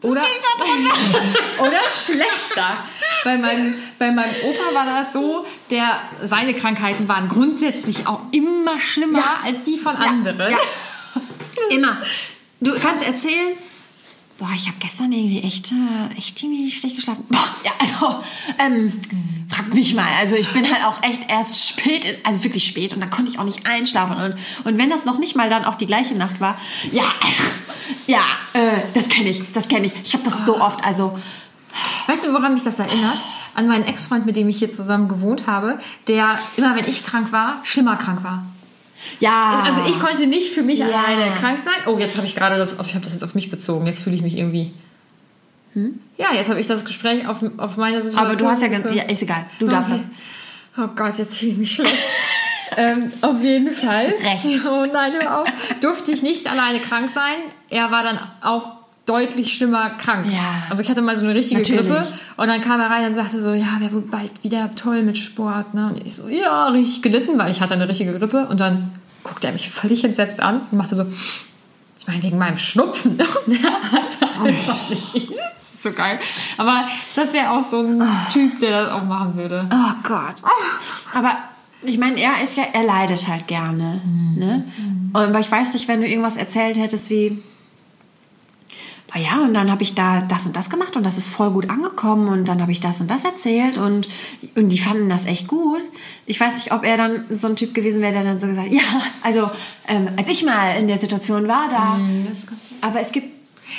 [0.00, 0.22] oder,
[1.58, 2.78] oder schlechter.
[3.22, 8.78] Bei meinem, bei meinem Opa war das so, der, seine Krankheiten waren grundsätzlich auch immer
[8.78, 9.40] schlimmer Ja.
[9.44, 10.52] als die von anderen.
[10.52, 10.58] Ja.
[11.70, 11.98] Immer.
[12.62, 13.52] Du kannst erzählen,
[14.38, 17.24] boah, ich habe gestern irgendwie echt, äh, echt irgendwie schlecht geschlafen.
[17.28, 18.22] Boah, ja, also,
[18.58, 19.00] ähm,
[19.48, 20.08] frag mich mal.
[20.18, 23.38] Also ich bin halt auch echt erst spät, also wirklich spät und da konnte ich
[23.38, 24.16] auch nicht einschlafen.
[24.16, 26.58] Und, und wenn das noch nicht mal dann auch die gleiche Nacht war,
[26.92, 27.42] ja, also,
[28.06, 28.22] ja,
[28.52, 29.94] äh, das kenne ich, das kenne ich.
[30.04, 31.18] Ich habe das so oft, also,
[32.06, 33.18] Weißt du, woran mich das erinnert?
[33.54, 37.32] An meinen Ex-Freund, mit dem ich hier zusammen gewohnt habe, der immer, wenn ich krank
[37.32, 38.44] war, schlimmer krank war.
[39.20, 39.62] Ja.
[39.64, 40.86] Also ich konnte nicht für mich Ja.
[40.86, 41.74] alleine krank sein.
[41.86, 43.86] Oh, jetzt habe ich gerade das, auf- ich habe das jetzt auf mich bezogen.
[43.86, 44.72] Jetzt fühle ich mich irgendwie.
[46.16, 48.12] Ja, jetzt habe ich das Gespräch auf, auf meine Situation.
[48.12, 48.18] Hm?
[48.18, 50.06] aber du hast ja, ganz, ja, ist egal, du darfst das.
[50.78, 51.94] Oh Gott, jetzt fühle ich mich schlecht.
[52.78, 54.00] ähm, auf jeden Fall.
[54.02, 54.64] Zu Recht.
[54.66, 55.48] Oh nein, hör auf.
[55.82, 57.36] Durfte ich nicht alleine krank sein.
[57.68, 58.75] Er war dann auch
[59.06, 60.26] deutlich schlimmer krank.
[60.30, 60.64] Ja.
[60.68, 61.86] Also ich hatte mal so eine richtige Natürlich.
[61.86, 65.02] Grippe und dann kam er rein und sagte so, ja, wäre wohl bald wieder toll
[65.02, 65.74] mit Sport.
[65.74, 65.86] Ne?
[65.86, 68.46] Und ich so, ja, richtig gelitten, weil ich hatte eine richtige Grippe.
[68.48, 68.90] Und dann
[69.22, 71.04] guckte er mich völlig entsetzt an und machte so,
[71.98, 73.12] ich meine, wegen meinem Schnupfen.
[73.46, 75.34] Und er einfach nichts.
[75.74, 76.18] Ist so geil.
[76.56, 79.68] Aber das wäre auch so ein Typ, der das auch machen würde.
[79.72, 80.42] Oh Gott.
[81.14, 81.36] Aber
[81.82, 84.00] ich meine, er ist ja, er leidet halt gerne.
[84.36, 84.64] Ne?
[85.12, 87.42] Und, aber ich weiß nicht, wenn du irgendwas erzählt hättest wie,
[89.12, 91.50] "Ah ja, und dann habe ich da das und das gemacht und das ist voll
[91.50, 94.08] gut angekommen und dann habe ich das und das erzählt und,
[94.56, 95.82] und die fanden das echt gut.
[96.26, 98.68] Ich weiß nicht, ob er dann so ein Typ gewesen wäre, der dann so gesagt,
[98.72, 98.82] ja,
[99.22, 99.50] also
[99.88, 101.98] ähm, als ich mal in der Situation war, da.
[102.80, 103.34] Aber es gibt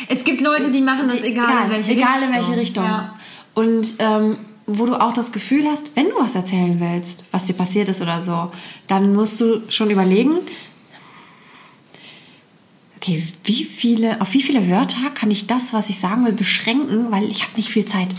[0.10, 2.28] Es gibt Leute, die machen das egal, in welche egal Richtung.
[2.28, 2.84] in welche Richtung.
[2.84, 3.16] Ja.
[3.54, 4.38] Und ähm,
[4.68, 8.02] wo du auch das Gefühl hast, wenn du was erzählen willst, was dir passiert ist
[8.02, 8.52] oder so,
[8.88, 10.40] dann musst du schon überlegen,
[12.98, 17.12] okay, wie viele, auf wie viele Wörter kann ich das, was ich sagen will, beschränken,
[17.12, 18.16] weil ich habe nicht viel Zeit.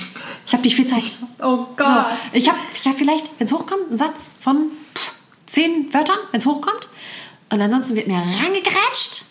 [0.46, 1.12] Ich habe nicht viel Zeit.
[1.40, 2.06] Oh Gott.
[2.30, 4.70] So, ich habe ich hab vielleicht, wenn es hochkommt, einen Satz von
[5.46, 6.88] zehn Wörtern, wenn es hochkommt.
[7.50, 9.24] Und ansonsten wird mir rangegrätscht.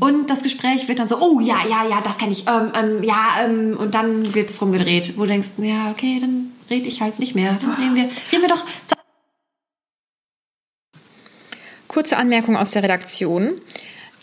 [0.00, 2.46] Und das Gespräch wird dann so, oh ja, ja, ja, das kenne ich.
[2.46, 6.52] Ähm, ähm, ja, ähm, und dann wird es rumgedreht, wo du denkst, ja, okay, dann
[6.68, 7.58] rede ich halt nicht mehr.
[7.60, 8.96] Dann reden wir, reden wir doch zu
[11.88, 13.60] Kurze Anmerkung aus der Redaktion.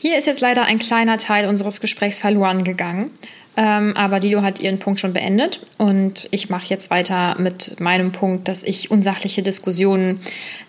[0.01, 3.11] Hier ist jetzt leider ein kleiner Teil unseres Gesprächs verloren gegangen.
[3.57, 8.13] Ähm, aber Dido hat ihren Punkt schon beendet und ich mache jetzt weiter mit meinem
[8.13, 10.21] Punkt, dass ich unsachliche Diskussionen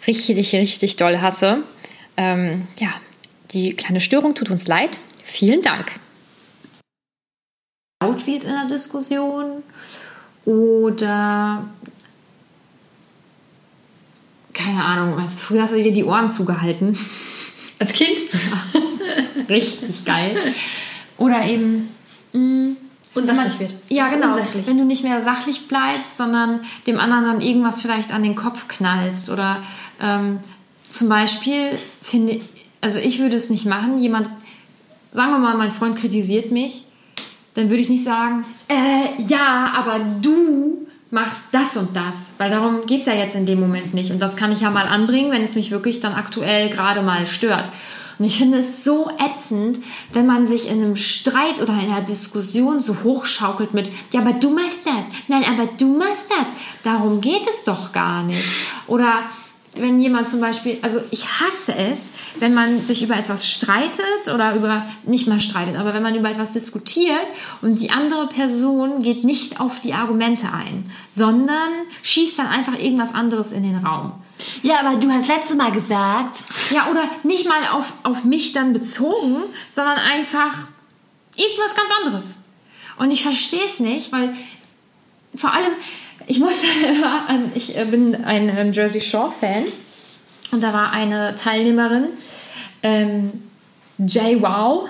[0.09, 1.63] richtig, richtig doll hasse.
[2.17, 2.93] Ähm, ja,
[3.53, 4.99] die kleine Störung tut uns leid.
[5.23, 5.93] Vielen Dank.
[8.03, 9.63] Laut wird in der Diskussion
[10.45, 11.69] oder
[14.53, 16.99] keine Ahnung, was, früher hast du dir die Ohren zugehalten.
[17.79, 18.23] Als Kind?
[19.51, 20.39] Richtig geil.
[21.19, 21.91] Oder eben.
[22.33, 22.77] mh,
[23.13, 23.75] Unsachlich wird.
[23.89, 24.29] Ja, genau.
[24.29, 24.67] Unsachlich.
[24.67, 28.69] Wenn du nicht mehr sachlich bleibst, sondern dem anderen dann irgendwas vielleicht an den Kopf
[28.69, 29.31] knallst.
[29.31, 29.63] Oder
[30.01, 30.39] ähm,
[30.91, 32.43] zum Beispiel finde ich,
[32.81, 34.31] also ich würde es nicht machen, jemand,
[35.13, 36.85] sagen wir mal, mein Freund kritisiert mich,
[37.55, 42.87] dann würde ich nicht sagen, äh, ja, aber du machst das und das, weil darum
[42.87, 44.13] geht es ja jetzt in dem Moment nicht.
[44.13, 47.27] Und das kann ich ja mal anbringen, wenn es mich wirklich dann aktuell gerade mal
[47.27, 47.69] stört.
[48.21, 49.81] Und ich finde es so ätzend,
[50.13, 54.35] wenn man sich in einem Streit oder in einer Diskussion so hochschaukelt mit, ja, aber
[54.35, 56.47] du machst das, nein, aber du machst das.
[56.83, 58.45] Darum geht es doch gar nicht.
[58.87, 59.23] Oder
[59.75, 64.55] wenn jemand zum Beispiel, also ich hasse es, wenn man sich über etwas streitet oder
[64.55, 67.27] über, nicht mal streitet, aber wenn man über etwas diskutiert
[67.63, 71.71] und die andere Person geht nicht auf die Argumente ein, sondern
[72.03, 74.13] schießt dann einfach irgendwas anderes in den Raum.
[74.63, 76.45] Ja, aber du hast letztes Mal gesagt.
[76.71, 79.37] Ja, oder nicht mal auf, auf mich dann bezogen,
[79.71, 80.69] sondern einfach
[81.37, 82.39] irgendwas ganz anderes.
[82.99, 84.35] Und ich verstehe es nicht, weil
[85.37, 85.73] vor allem,
[86.31, 89.65] ich muss immer an, ich äh, bin ein ähm, Jersey Shore Fan
[90.53, 92.05] und da war eine Teilnehmerin,
[92.83, 93.43] ähm,
[93.99, 94.89] Jay Wow,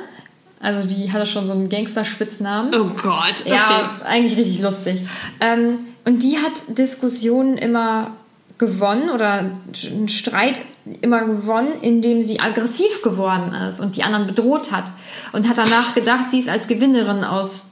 [0.61, 2.75] also die hatte schon so einen Gangster-Spitznamen.
[2.75, 3.41] Oh Gott.
[3.41, 3.55] Okay.
[3.55, 5.01] Ja, eigentlich richtig lustig.
[5.41, 8.13] Ähm, und die hat Diskussionen immer
[8.59, 9.51] gewonnen oder
[9.87, 10.61] einen Streit
[11.01, 14.93] immer gewonnen, indem sie aggressiv geworden ist und die anderen bedroht hat
[15.33, 17.70] und hat danach gedacht, sie ist als Gewinnerin aus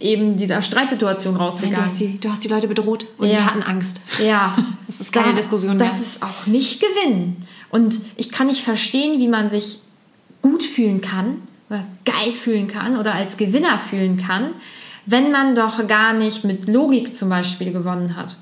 [0.00, 1.76] eben dieser Streitsituation rausgegangen.
[1.76, 3.38] Du hast, die, du hast die Leute bedroht und ja.
[3.38, 4.00] die hatten Angst.
[4.24, 4.56] Ja.
[4.86, 5.86] Das ist keine da, Diskussion mehr.
[5.86, 7.46] Das ist auch nicht Gewinnen.
[7.68, 9.80] Und ich kann nicht verstehen, wie man sich
[10.40, 14.52] gut fühlen kann oder geil fühlen kann oder als Gewinner fühlen kann,
[15.04, 18.36] wenn man doch gar nicht mit Logik zum Beispiel gewonnen hat,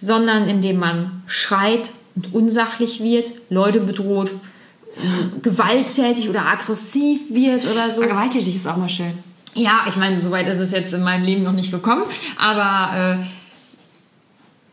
[0.00, 4.32] sondern indem man schreit und unsachlich wird, Leute bedroht,
[5.40, 8.02] gewalttätig oder aggressiv wird oder so.
[8.02, 9.14] gewalttätig ist auch mal schön.
[9.54, 12.04] Ja, ich meine, soweit ist es jetzt in meinem Leben noch nicht gekommen,
[12.38, 13.20] aber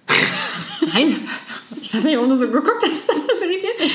[0.08, 0.14] äh,
[0.94, 1.28] nein,
[1.82, 3.92] ich weiß nicht, warum du so geguckt hast, das irritiert mich.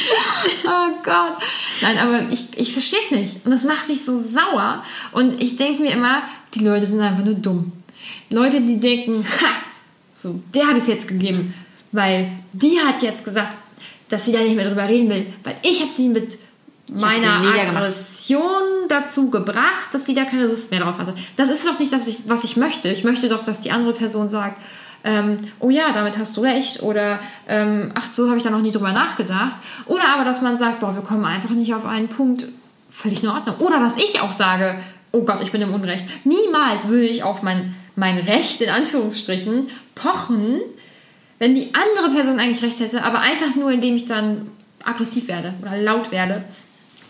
[0.65, 1.39] Oh Gott.
[1.81, 5.57] Nein, aber ich, ich verstehe es nicht und das macht mich so sauer und ich
[5.57, 6.23] denke mir immer,
[6.55, 7.73] die Leute sind einfach nur dumm.
[8.31, 9.53] Leute, die denken, ha,
[10.13, 11.55] so, der habe ich es jetzt gegeben,
[11.93, 13.57] weil die hat jetzt gesagt,
[14.09, 16.39] dass sie da nicht mehr drüber reden will, weil ich habe sie mit
[16.89, 21.15] meiner Aggression dazu gebracht, dass sie da keine Lust mehr drauf hatte.
[21.37, 22.89] Das ist doch nicht, das, ich, was ich möchte.
[22.89, 24.61] Ich möchte doch, dass die andere Person sagt,
[25.05, 28.63] ähm, oh ja, damit hast du recht oder ähm, ach, so habe ich da noch
[28.63, 29.57] nie drüber nachgedacht.
[29.87, 32.47] Oder aber, dass man sagt, boah, wir kommen einfach nicht auf einen Punkt,
[32.91, 33.57] völlig in Ordnung.
[33.59, 34.79] Oder was ich auch sage,
[35.13, 36.07] oh Gott, ich bin im Unrecht.
[36.25, 40.61] Niemals würde ich auf mein, mein Recht, in Anführungsstrichen, pochen,
[41.39, 44.49] wenn die andere Person eigentlich recht hätte, aber einfach nur, indem ich dann
[44.83, 46.45] aggressiv werde oder laut werde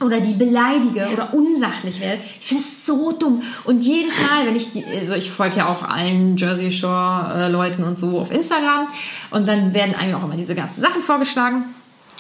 [0.01, 2.23] oder die beleidige oder unsachlich werde.
[2.41, 3.43] Ich finde es so dumm.
[3.65, 7.49] Und jedes Mal, wenn ich die, also ich folge ja auch allen Jersey Shore äh,
[7.49, 8.89] Leuten und so auf Instagram
[9.31, 11.65] und dann werden einem auch immer diese ganzen Sachen vorgeschlagen.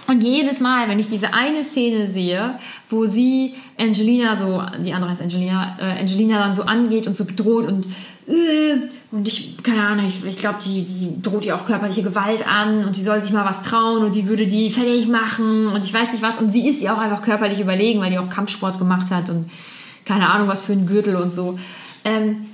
[0.06, 2.56] Und jedes Mal, wenn ich diese eine Szene sehe,
[2.90, 7.24] wo sie Angelina so, die andere heißt Angelina, äh, Angelina dann so angeht und so
[7.24, 7.86] bedroht und
[8.26, 12.84] und ich, keine Ahnung, ich, ich glaube, die, die droht ihr auch körperliche Gewalt an
[12.84, 15.92] und die soll sich mal was trauen und die würde die fertig machen und ich
[15.92, 16.38] weiß nicht was.
[16.38, 19.50] Und sie ist ihr auch einfach körperlich überlegen, weil die auch Kampfsport gemacht hat und
[20.06, 21.58] keine Ahnung, was für ein Gürtel und so.
[22.04, 22.46] Ähm,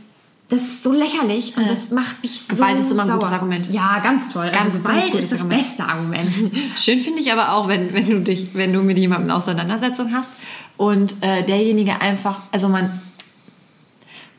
[0.48, 3.18] das ist so lächerlich und das macht mich so Gewalt ist immer ein sauer.
[3.20, 3.72] gutes Argument.
[3.72, 4.50] Ja, ganz toll.
[4.52, 5.62] Ganz, also Gewalt ganz ist das Argument.
[5.62, 6.34] beste Argument.
[6.76, 10.12] Schön finde ich aber auch, wenn, wenn du dich, wenn du mit jemandem eine Auseinandersetzung
[10.12, 10.32] hast
[10.76, 13.00] und äh, derjenige einfach, also man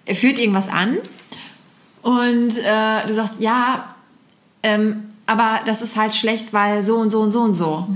[0.06, 0.98] führt irgendwas an
[2.02, 3.96] und äh, du sagst, ja,
[4.64, 7.88] ähm, aber das ist halt schlecht, weil so und so und so und so.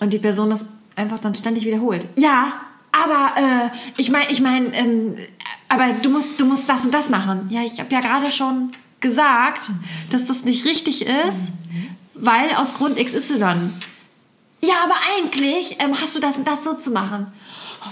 [0.00, 0.64] Und die Person das
[0.96, 2.06] einfach dann ständig wiederholt.
[2.16, 2.54] Ja,
[2.92, 5.14] aber äh, ich meine, ich meine, ähm,
[5.68, 7.46] aber du musst, du musst das und das machen.
[7.50, 9.70] Ja, ich habe ja gerade schon gesagt,
[10.10, 11.50] dass das nicht richtig ist,
[12.14, 13.70] weil aus Grund XY.
[14.62, 17.26] Ja, aber eigentlich ähm, hast du das und das so zu machen.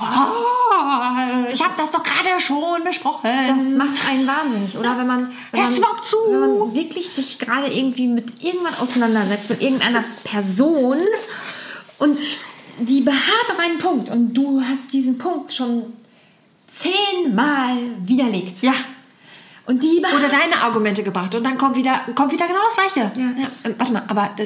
[0.00, 3.22] Oh, ich habe das doch gerade schon besprochen.
[3.48, 4.96] Das macht einen wahnsinnig, oder?
[4.98, 6.16] Wenn man, wenn Hörst man, überhaupt zu?
[6.28, 10.98] Wenn man wirklich sich gerade irgendwie mit irgendwann auseinandersetzt, mit irgendeiner Person
[11.98, 12.18] und
[12.78, 15.92] die beharrt auf einen Punkt und du hast diesen Punkt schon
[16.66, 18.62] zehnmal widerlegt.
[18.62, 18.72] Ja.
[19.66, 20.02] Und die.
[20.14, 23.11] Oder deine Argumente gebracht und dann kommt wieder, kommt wieder genau das Gleiche.
[23.18, 23.30] Ja.
[23.64, 24.44] ähm, warte mal, aber da,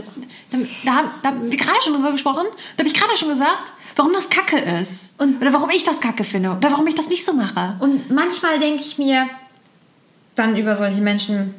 [0.53, 2.47] da, da, haben- da haben wir gerade schon drüber gesprochen.
[2.77, 5.11] Da habe ich gerade schon gesagt, warum das Kacke ist.
[5.19, 6.51] Und- oder warum ich das Kacke finde.
[6.53, 7.77] Oder warum ich das nicht so mache.
[7.81, 9.29] Und manchmal denke ich mir
[10.37, 11.53] dann über solche Menschen,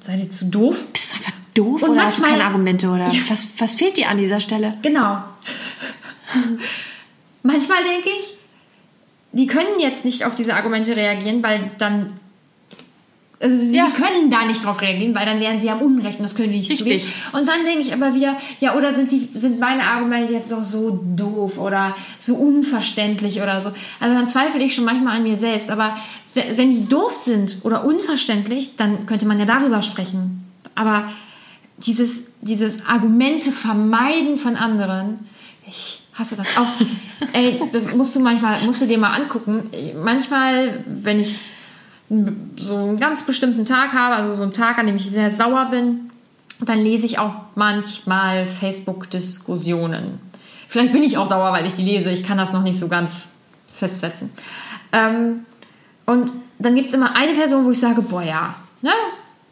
[0.00, 0.76] seid ihr zu doof?
[0.92, 2.88] Bist du einfach doof Und oder hast du manchmal- keine Argumente?
[2.90, 3.20] Oder Ja.
[3.28, 4.76] was, was fehlt dir an dieser Stelle?
[4.82, 5.22] Genau.
[7.42, 8.34] Manchmal denke ich,
[9.32, 12.14] die können jetzt nicht auf diese Argumente reagieren, weil dann.
[13.42, 13.88] Also sie Ja.
[13.88, 16.58] können da nicht drauf reagieren, weil dann wären sie am Unrecht und das können die
[16.58, 17.02] nicht Richtig.
[17.04, 17.12] zugeben.
[17.32, 20.62] Und dann denke ich aber wieder, ja, oder sind, die, sind meine Argumente jetzt doch
[20.62, 23.70] so doof oder so unverständlich oder so.
[24.00, 25.70] Also dann zweifle ich schon manchmal an mir selbst.
[25.70, 25.96] Aber
[26.34, 30.44] wenn die doof sind oder unverständlich, dann könnte man ja darüber sprechen.
[30.74, 31.10] Aber
[31.78, 35.18] dieses, dieses Argumente vermeiden von anderen,
[35.66, 36.66] ich Hasse das auch.
[37.32, 39.70] Ey, das musst du manchmal, musst du dir mal angucken.
[40.02, 41.34] Manchmal, wenn ich
[42.60, 45.68] so einen ganz bestimmten Tag habe, also so einen Tag, an dem ich sehr sauer
[45.70, 46.10] bin,
[46.60, 50.20] dann lese ich auch manchmal Facebook-Diskussionen.
[50.68, 52.10] Vielleicht bin ich auch sauer, weil ich die lese.
[52.10, 53.30] Ich kann das noch nicht so ganz
[53.76, 54.30] festsetzen.
[54.92, 55.44] Ähm,
[56.06, 58.92] und dann gibt es immer eine Person, wo ich sage, boah ja, ne,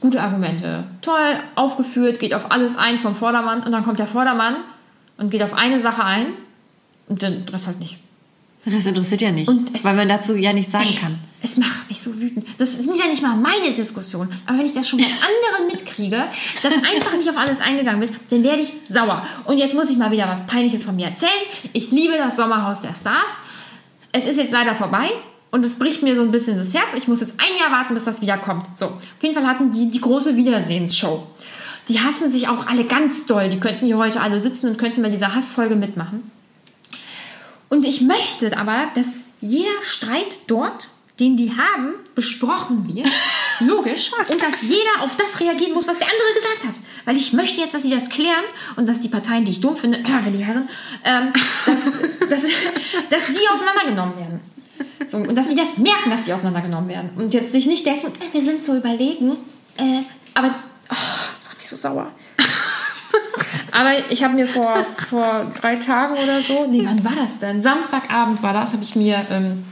[0.00, 4.56] gute Argumente, toll, aufgeführt, geht auf alles ein vom Vordermann und dann kommt der Vordermann
[5.18, 6.26] und geht auf eine Sache ein
[7.08, 7.98] und den Rest halt nicht.
[8.64, 9.50] Das interessiert ja nicht,
[9.82, 11.18] weil man dazu ja nichts sagen kann.
[11.42, 12.44] Es macht mich so wütend.
[12.58, 14.30] Das sind ja nicht mal meine Diskussionen.
[14.46, 15.06] Aber wenn ich das schon bei
[15.54, 16.28] anderen mitkriege,
[16.62, 19.24] dass einfach nicht auf alles eingegangen wird, dann werde ich sauer.
[19.46, 21.30] Und jetzt muss ich mal wieder was Peinliches von mir erzählen.
[21.72, 23.30] Ich liebe das Sommerhaus der Stars.
[24.12, 25.10] Es ist jetzt leider vorbei.
[25.50, 26.94] Und es bricht mir so ein bisschen das Herz.
[26.96, 28.76] Ich muss jetzt ein Jahr warten, bis das wiederkommt.
[28.76, 31.26] So, auf jeden Fall hatten die die große Wiedersehensshow.
[31.88, 33.48] Die hassen sich auch alle ganz doll.
[33.48, 36.30] Die könnten hier heute alle sitzen und könnten bei dieser Hassfolge mitmachen.
[37.68, 40.88] Und ich möchte aber, dass jeder Streit dort,
[41.20, 43.06] den die haben, besprochen wird.
[43.60, 44.10] Logisch.
[44.28, 46.84] Und dass jeder auf das reagieren muss, was der andere gesagt hat.
[47.04, 48.44] Weil ich möchte jetzt, dass sie das klären
[48.76, 50.68] und dass die Parteien, die ich dumm finde, äh, die Herren,
[51.04, 51.32] ähm,
[51.66, 51.84] dass,
[52.28, 52.42] dass,
[53.10, 54.40] dass die auseinandergenommen werden.
[55.06, 57.10] So, und dass sie das merken, dass die auseinandergenommen werden.
[57.16, 59.36] Und jetzt sich nicht denken, äh, wir sind so überlegen.
[59.76, 60.02] Äh,
[60.34, 60.54] aber
[60.90, 60.94] oh,
[61.34, 62.12] das macht mich so sauer.
[63.72, 67.60] aber ich habe mir vor, vor drei Tagen oder so, nee, wann war das denn?
[67.60, 69.64] Samstagabend war das, habe ich mir ähm,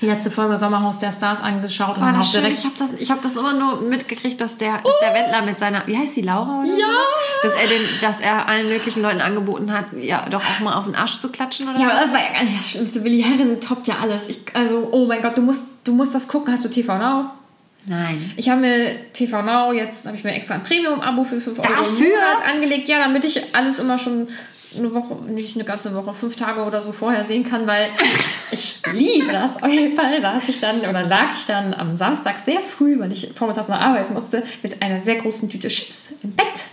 [0.00, 2.00] die letzte Folge Sommerhaus der Stars angeschaut.
[2.00, 2.44] War das schön?
[2.46, 5.86] Ich habe das, hab das immer nur mitgekriegt, dass der, dass der Wendler mit seiner,
[5.86, 6.86] wie heißt die, Laura oder Ja.
[6.86, 7.08] sowas?
[7.44, 10.84] Dass er, den, dass er allen möglichen Leuten angeboten hat, ja, doch auch mal auf
[10.84, 11.92] den Arsch zu klatschen oder Ja, so.
[11.92, 13.04] aber das war ja gar nicht das Schlimmste.
[13.04, 14.28] Willi Herren toppt ja alles.
[14.28, 16.52] Ich, also, oh mein Gott, du musst, du musst das gucken.
[16.52, 17.30] Hast du TV Now?
[17.86, 18.32] Nein.
[18.36, 21.68] Ich habe mir TV Now, jetzt habe ich mir extra ein Premium-Abo für 5 Euro
[21.68, 21.84] Dafür?
[22.08, 22.88] Monat angelegt.
[22.88, 24.28] Ja, damit ich alles immer schon
[24.76, 27.90] eine Woche, nicht eine ganze Woche, fünf Tage oder so vorher sehen kann, weil
[28.50, 29.62] ich liebe das.
[29.62, 33.12] Auf jeden Fall saß ich dann oder lag ich dann am Samstag sehr früh, weil
[33.12, 36.64] ich vormittags noch arbeiten musste, mit einer sehr großen Tüte Chips im Bett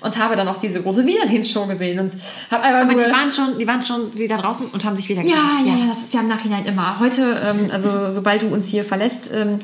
[0.00, 2.12] und habe dann auch diese große Wiedersehensshow gesehen und
[2.50, 5.22] habe einfach Aber die waren, schon, die waren schon wieder draußen und haben sich wieder
[5.22, 6.98] Ja, ja, ja, das ist ja im Nachhinein immer.
[7.00, 9.58] Heute, ähm, also sobald du uns hier verlässt, ähm,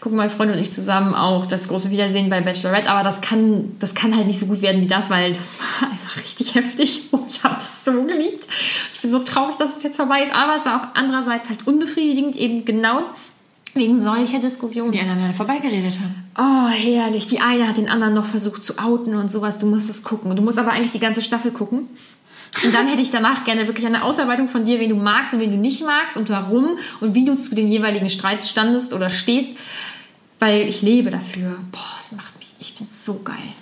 [0.00, 2.90] gucken meine Freunde und ich zusammen auch das große Wiedersehen bei Bachelorette.
[2.90, 5.90] Aber das kann, das kann halt nicht so gut werden wie das, weil das war
[6.16, 7.02] richtig heftig.
[7.10, 8.46] Und ich habe das so geliebt.
[8.92, 10.34] Ich bin so traurig, dass es jetzt vorbei ist.
[10.34, 13.02] Aber es war auch andererseits halt unbefriedigend, eben genau
[13.74, 14.92] wegen solcher Diskussionen.
[14.92, 16.24] Die aneinander vorbeigeredet haben.
[16.36, 17.26] Oh, herrlich.
[17.26, 19.58] Die eine hat den anderen noch versucht zu outen und sowas.
[19.58, 20.34] Du musst es gucken.
[20.34, 21.88] Du musst aber eigentlich die ganze Staffel gucken.
[22.64, 25.40] Und dann hätte ich danach gerne wirklich eine Ausarbeitung von dir, wen du magst und
[25.40, 29.10] wen du nicht magst und warum und wie du zu den jeweiligen Streits standest oder
[29.10, 29.50] stehst.
[30.38, 31.58] Weil ich lebe dafür.
[31.70, 33.52] Boah, es macht mich, ich finde es so geil.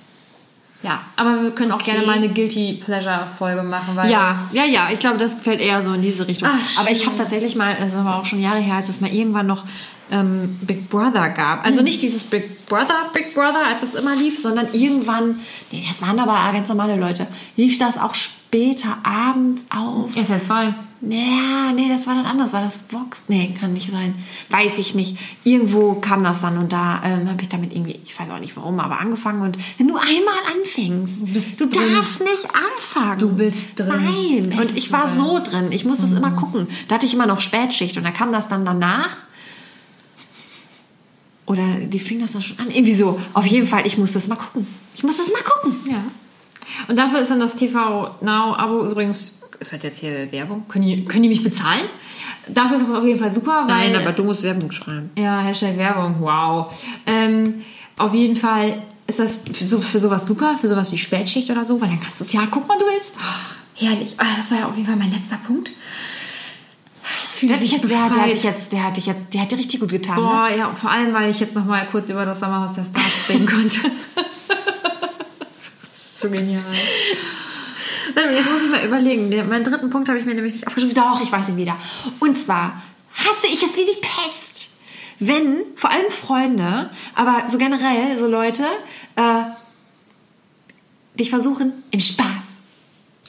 [0.84, 1.92] Ja, aber wir können auch Okay.
[1.92, 4.88] gerne mal eine Guilty Pleasure Folge machen, weil Ja, ja, ja.
[4.92, 6.48] Ich glaube, das fällt eher so in diese Richtung.
[6.52, 9.00] Ach, aber ich habe tatsächlich mal, das ist aber auch schon Jahre her, als es
[9.00, 9.64] mal irgendwann noch
[10.10, 11.64] ähm, Big Brother gab.
[11.64, 15.40] Also nicht dieses Big Brother, Big Brother, als das immer lief, sondern irgendwann,
[15.72, 18.43] nee, das waren aber ganz normale Leute, lief das auch später
[19.02, 20.10] abends auf.
[20.14, 20.74] FL2.
[21.06, 22.52] Ja, nee, das war dann anders.
[22.52, 23.24] War das Vox?
[23.28, 24.14] Nee, kann nicht sein.
[24.48, 25.18] Weiß ich nicht.
[25.44, 28.56] Irgendwo kam das dann und da ähm, habe ich damit irgendwie, ich weiß auch nicht
[28.56, 29.42] warum, aber angefangen.
[29.42, 31.20] Und wenn du einmal anfängst,
[31.58, 31.94] du, drin.
[31.94, 33.18] darfst nicht anfangen.
[33.18, 33.88] Du bist drin.
[33.88, 34.58] Nein.
[34.58, 35.06] Und ich war.
[35.06, 35.12] Mhm.
[35.12, 35.72] so drin.
[35.72, 36.68] Ich musste es immer gucken.
[36.88, 39.18] Da hatte ich immer noch Spätschicht und da kam das dann danach.
[41.46, 42.70] Oder die fing das dann schon an.
[42.70, 43.20] Irgendwie so.
[43.34, 44.66] Auf jeden Fall, ich musste es mal gucken.
[44.94, 45.90] Ich musste es mal gucken.
[45.90, 46.02] Ja.
[46.88, 51.05] Und dafür ist dann das TV Now-Abo übrigens, ist halt jetzt hier Werbung, können die,
[51.05, 51.85] können die mich bezahlen?
[52.48, 53.92] Dafür ist das auf jeden Fall super, weil...
[53.92, 55.11] Nein, aber du musst Werbung schreiben.
[55.16, 56.74] Ja, Hashtag Werbung, wow.
[57.07, 57.62] Ähm,
[57.96, 61.64] auf jeden Fall ist das für, so, für sowas super, für sowas wie Spätschicht oder
[61.64, 63.14] so, weil dann kannst du es ja gucken, wann du willst.
[63.18, 64.14] Ah, herrlich.
[64.18, 65.70] Ah, das war ja auf jeden Fall mein letzter Punkt.
[67.24, 69.42] Jetzt fühle ich dich, mich der, der, hat dich jetzt, der hat dich jetzt, der
[69.42, 70.16] hat dir richtig gut getan.
[70.16, 70.22] Ne?
[70.22, 73.29] Boah, ja, vor allem, weil ich jetzt noch mal kurz über das Sommerhaus der Stars
[73.29, 73.77] reden konnte.
[76.24, 76.62] So genial.
[78.16, 79.30] Jetzt muss ich mal überlegen.
[79.30, 80.94] Der, meinen dritten Punkt habe ich mir nämlich nicht aufgeschrieben.
[80.94, 81.76] Doch, ich weiß ihn wieder.
[82.18, 82.82] Und zwar
[83.14, 84.68] hasse ich es wie die Pest.
[85.18, 88.64] Wenn, vor allem Freunde, aber so generell so Leute,
[89.16, 89.44] äh,
[91.18, 92.44] dich versuchen, im Spaß,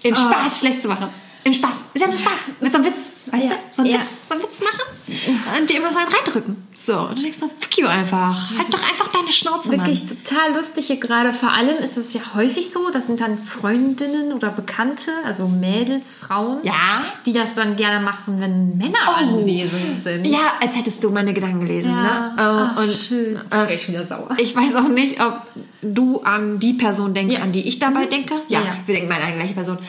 [0.03, 0.31] im Ah.
[0.31, 1.09] Spaß schlecht zu machen.
[1.43, 1.73] Im Spaß.
[1.93, 2.31] Ist ja nur Spaß.
[2.61, 2.95] Mit so einem Witz,
[3.29, 3.49] weißt Ja.
[3.51, 3.55] du?
[3.75, 3.99] So einen, Ja.
[3.99, 6.67] Witz, so einen Witz machen und dir immer so einen reindrücken.
[6.85, 8.51] So, und du denkst so, fuck you einfach.
[8.57, 10.17] Halt doch einfach deine Schnauze, Wirklich Mann.
[10.23, 11.33] total lustig hier gerade.
[11.33, 16.13] Vor allem ist es ja häufig so, das sind dann Freundinnen oder Bekannte, also Mädels,
[16.13, 17.03] Frauen, Ja.
[17.25, 20.25] die das dann gerne machen, wenn Männer anwesend sind.
[20.27, 22.03] Ja, als hättest du meine Gedanken gelesen, Ja.
[22.03, 22.33] ne?
[22.37, 23.39] Äh, Ach, und schön.
[23.51, 24.29] äh, ich wieder sauer.
[24.37, 25.41] Ich weiß auch nicht, ob
[25.81, 27.41] du an die Person denkst, Ja.
[27.41, 28.09] an die ich dabei Mhm.
[28.09, 28.33] denke.
[28.47, 28.73] Ja, Ja, ja.
[28.85, 29.79] wir denken mal an die gleiche Person.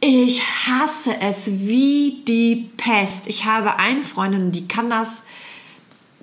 [0.00, 3.26] Ich hasse es wie die Pest.
[3.26, 5.22] Ich habe eine Freundin, die kann das,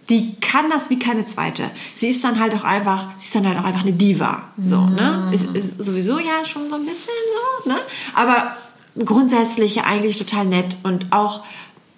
[0.10, 1.72] die kann das wie keine zweite.
[1.94, 4.44] Sie ist dann halt auch einfach, sie ist dann halt auch einfach eine Diva.
[4.60, 4.96] So, mm.
[4.96, 5.32] ne?
[5.34, 7.14] Ist, ist sowieso ja schon so ein bisschen
[7.64, 7.78] so, ne?
[8.14, 8.58] Aber
[8.98, 11.44] grundsätzlich ja eigentlich total nett und auch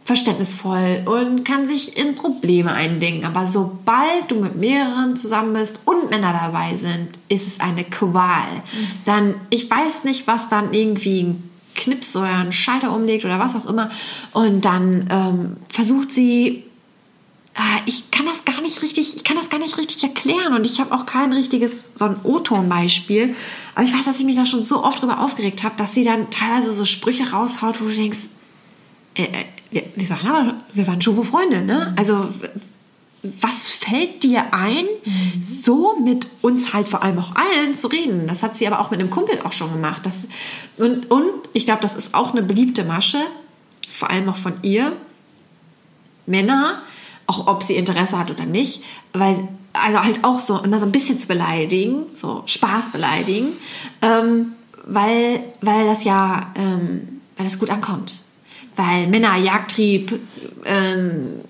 [0.06, 3.26] verständnisvoll und kann sich in Probleme eindenken.
[3.26, 8.46] Aber sobald du mit mehreren zusammen bist und Männer dabei sind, ist es eine Qual.
[8.54, 8.88] Mhm.
[9.06, 13.56] Dann, ich weiß nicht, was dann irgendwie ein Knips oder einen Schalter umlegt oder was
[13.56, 13.90] auch immer.
[14.32, 16.65] Und dann ähm, versucht sie
[17.86, 20.80] ich kann das gar nicht richtig, ich kann das gar nicht richtig erklären und ich
[20.80, 23.36] habe auch kein richtiges so ein O-Ton-Beispiel.
[23.76, 26.04] Aber ich weiß, dass ich mich da schon so oft drüber aufgeregt habe, dass sie
[26.04, 28.28] dann teilweise so Sprüche raushaut, wo du denkst,
[29.18, 31.94] äh, äh wir, waren aber, wir waren schon Freunde, ne?
[31.98, 32.30] Also
[33.42, 35.44] was fällt dir ein, mhm.
[35.44, 38.28] so mit uns halt vor allem auch allen zu reden?
[38.28, 40.06] Das hat sie aber auch mit einem Kumpel auch schon gemacht.
[40.06, 40.26] Das,
[40.78, 43.20] und, und ich glaube, das ist auch eine beliebte Masche,
[43.90, 44.94] vor allem auch von ihr.
[46.28, 46.82] Männer,
[47.28, 50.92] auch ob sie Interesse hat oder nicht, weil also halt auch so immer so ein
[50.92, 53.54] bisschen zu beleidigen, so Spaß beleidigen,
[54.02, 54.54] ähm,
[54.86, 58.22] weil, weil das ja, ähm, weil das gut ankommt.
[58.76, 60.20] Weil Männer Jagdtrieb
[60.66, 61.42] ähm,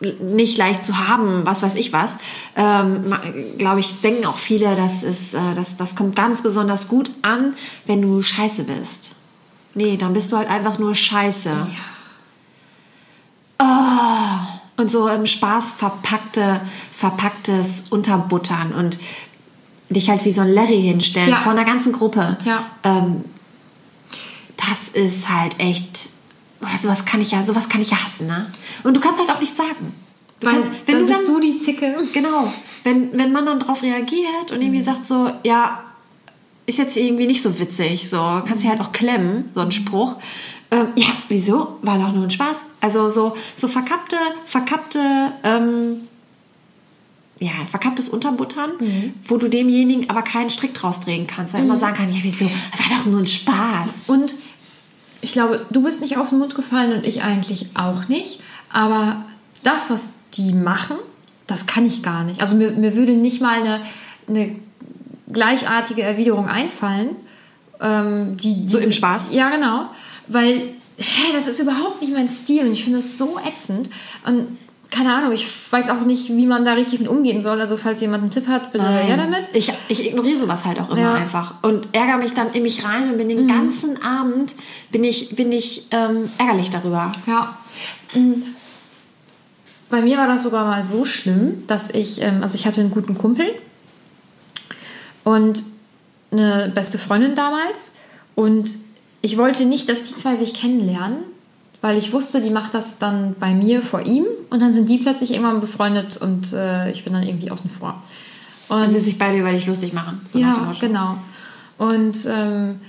[0.00, 2.16] nicht leicht zu haben, was weiß ich was,
[2.56, 3.14] ähm,
[3.58, 7.54] glaube ich, denken auch viele, dass es, äh, das, das kommt ganz besonders gut an,
[7.86, 9.14] wenn du scheiße bist.
[9.74, 11.50] Nee, dann bist du halt einfach nur scheiße.
[11.50, 11.66] Ja.
[14.80, 16.60] Und so im Spaß verpackte,
[16.92, 18.98] verpacktes Unterbuttern und
[19.90, 21.40] dich halt wie so ein Larry hinstellen ja.
[21.40, 22.38] vor einer ganzen Gruppe.
[22.44, 22.66] Ja.
[22.84, 23.24] Ähm,
[24.56, 26.08] das ist halt echt
[26.60, 28.50] boah, sowas kann ich ja, sowas kann ich ja hassen, ne?
[28.84, 29.94] Und du kannst halt auch nichts sagen.
[30.38, 32.08] Du Weil, kannst, wenn dann du dann, bist du die Zicke.
[32.12, 32.52] Genau.
[32.84, 34.84] Wenn, wenn man dann darauf reagiert und irgendwie mhm.
[34.84, 35.84] sagt so, ja,
[36.66, 38.16] ist jetzt irgendwie nicht so witzig, so,
[38.46, 40.16] kannst du halt auch klemmen, so ein Spruch.
[40.70, 41.78] Ähm, ja, wieso?
[41.82, 42.56] War doch nur ein Spaß.
[42.80, 44.16] Also so, so verkappte,
[44.46, 45.00] verkappte,
[45.42, 46.08] ähm,
[47.40, 49.14] ja, verkapptes Unterbuttern, mhm.
[49.26, 51.54] wo du demjenigen aber keinen Strick draus drehen kannst.
[51.54, 51.60] Mhm.
[51.60, 52.44] immer sagen kann, ja, wieso?
[52.44, 54.08] War doch nur ein Spaß.
[54.08, 54.34] Und
[55.20, 58.40] ich glaube, du bist nicht auf den Mund gefallen und ich eigentlich auch nicht.
[58.70, 59.24] Aber
[59.62, 60.96] das, was die machen,
[61.46, 62.40] das kann ich gar nicht.
[62.40, 63.80] Also mir, mir würde nicht mal eine,
[64.28, 64.56] eine
[65.32, 67.16] gleichartige Erwiderung einfallen.
[67.80, 69.28] Ähm, die, so im Spaß?
[69.30, 69.86] Ja, genau.
[70.32, 73.90] Weil, hä, das ist überhaupt nicht mein Stil und ich finde es so ätzend.
[74.24, 74.58] Und
[74.90, 77.60] keine Ahnung, ich weiß auch nicht, wie man da richtig mit umgehen soll.
[77.60, 79.48] Also falls jemand einen Tipp hat, bitte her damit.
[79.52, 81.14] Ich, ich ignoriere sowas halt auch immer ja.
[81.14, 83.48] einfach und ärgere mich dann in mich rein und bin den mhm.
[83.48, 84.54] ganzen Abend
[84.90, 87.12] bin ich, bin ich ähm, ärgerlich darüber.
[87.26, 87.58] Ja.
[88.14, 88.42] Mhm.
[89.90, 92.90] Bei mir war das sogar mal so schlimm, dass ich, ähm, also ich hatte einen
[92.90, 93.46] guten Kumpel
[95.24, 95.64] und
[96.32, 97.92] eine beste Freundin damals
[98.34, 98.76] und
[99.22, 101.18] ich wollte nicht, dass die zwei sich kennenlernen,
[101.80, 104.98] weil ich wusste, die macht das dann bei mir vor ihm und dann sind die
[104.98, 108.02] plötzlich irgendwann befreundet und äh, ich bin dann irgendwie außen vor.
[108.68, 110.20] Und also sie sich beide über dich lustig machen.
[110.28, 111.16] So ja, genau.
[111.76, 112.80] Und ähm,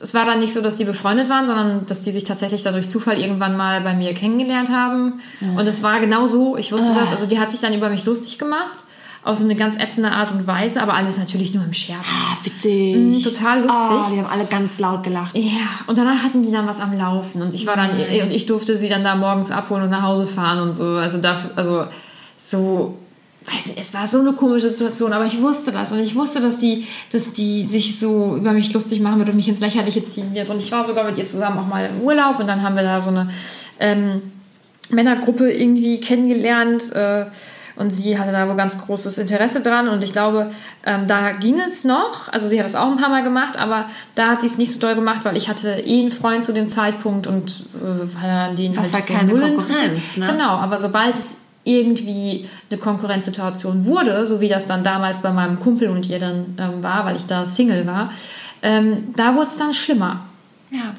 [0.00, 2.88] es war dann nicht so, dass die befreundet waren, sondern dass die sich tatsächlich dadurch
[2.88, 5.20] Zufall irgendwann mal bei mir kennengelernt haben.
[5.40, 5.60] Ja.
[5.60, 6.98] Und es war genau so, ich wusste oh.
[6.98, 8.83] das, also die hat sich dann über mich lustig gemacht
[9.24, 12.04] auf so eine ganz ätzende Art und Weise, aber alles natürlich nur im Scherz.
[12.04, 12.94] Ah, witzig.
[12.94, 13.90] Mm, total lustig.
[13.90, 15.36] Oh, wir haben alle ganz laut gelacht.
[15.36, 18.22] Ja, und danach hatten die dann was am Laufen und ich war dann mhm.
[18.22, 20.84] und ich durfte sie dann da morgens abholen und nach Hause fahren und so.
[20.88, 21.86] Also dafür, also
[22.36, 22.98] so
[23.46, 26.40] weiß nicht, es war so eine komische Situation, aber ich wusste das und ich wusste,
[26.40, 30.04] dass die, dass die sich so über mich lustig machen wird und mich ins Lächerliche
[30.04, 30.50] ziehen wird.
[30.50, 32.82] Und ich war sogar mit ihr zusammen auch mal im Urlaub und dann haben wir
[32.82, 33.30] da so eine
[33.80, 34.22] ähm,
[34.90, 36.92] Männergruppe irgendwie kennengelernt.
[36.92, 37.26] Äh,
[37.76, 40.52] und sie hatte da wohl ganz großes Interesse dran und ich glaube,
[40.84, 42.28] ähm, da ging es noch.
[42.32, 44.72] Also sie hat das auch ein paar Mal gemacht, aber da hat sie es nicht
[44.72, 48.56] so doll gemacht, weil ich hatte eh einen Freund zu dem Zeitpunkt und äh, an
[48.56, 50.28] den Was halt, halt keine Konkurrenz, ne?
[50.30, 55.58] Genau, aber sobald es irgendwie eine Konkurrenzsituation wurde, so wie das dann damals bei meinem
[55.58, 58.12] Kumpel und ihr dann ähm, war, weil ich da Single war,
[58.62, 60.20] ähm, da wurde es dann schlimmer.
[60.70, 60.94] Ja.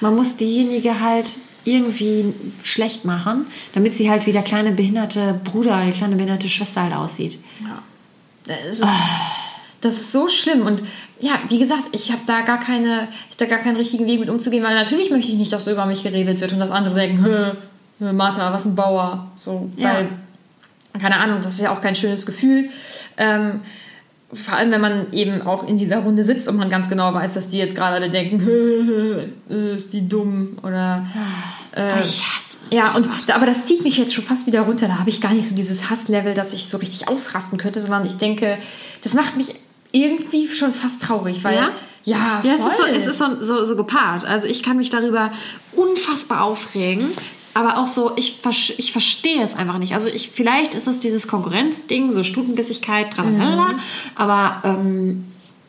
[0.00, 1.26] Man muss diejenige halt
[1.66, 6.82] irgendwie schlecht machen, damit sie halt wie der kleine behinderte Bruder, die kleine behinderte Schwester
[6.82, 7.38] halt aussieht.
[7.62, 7.82] Ja.
[8.46, 8.88] Das ist, oh.
[9.80, 10.82] das ist so schlimm und
[11.18, 14.28] ja, wie gesagt, ich habe da gar keine, ich da gar keinen richtigen Weg mit
[14.28, 16.94] umzugehen, weil natürlich möchte ich nicht, dass so über mich geredet wird und dass andere
[16.94, 17.52] denken, hö,
[17.98, 19.94] hö Martha, was ein Bauer, so, ja.
[19.94, 20.08] weil
[20.98, 22.70] keine Ahnung, das ist ja auch kein schönes Gefühl.
[23.16, 23.60] Ähm,
[24.36, 27.34] vor allem, wenn man eben auch in dieser Runde sitzt und man ganz genau weiß,
[27.34, 31.06] dass die jetzt gerade alle denken, ist die dumm oder.
[31.74, 34.88] Äh, ich hasse ja, und aber das zieht mich jetzt schon fast wieder runter.
[34.88, 38.04] Da habe ich gar nicht so dieses Hasslevel, dass ich so richtig ausrasten könnte, sondern
[38.04, 38.58] ich denke,
[39.04, 39.54] das macht mich
[39.92, 41.70] irgendwie schon fast traurig, weil Ja?
[42.04, 44.24] ja, Ja, es ist, so, es ist so, so, so gepaart.
[44.24, 45.32] Also ich kann mich darüber
[45.72, 47.10] unfassbar aufregen.
[47.56, 48.40] Aber auch so, ich,
[48.76, 49.94] ich verstehe es einfach nicht.
[49.94, 53.72] Also ich, vielleicht ist es dieses Konkurrenzding, so Stutenbissigkeit, tralala.
[53.72, 53.80] Mhm.
[54.14, 55.24] Aber ähm,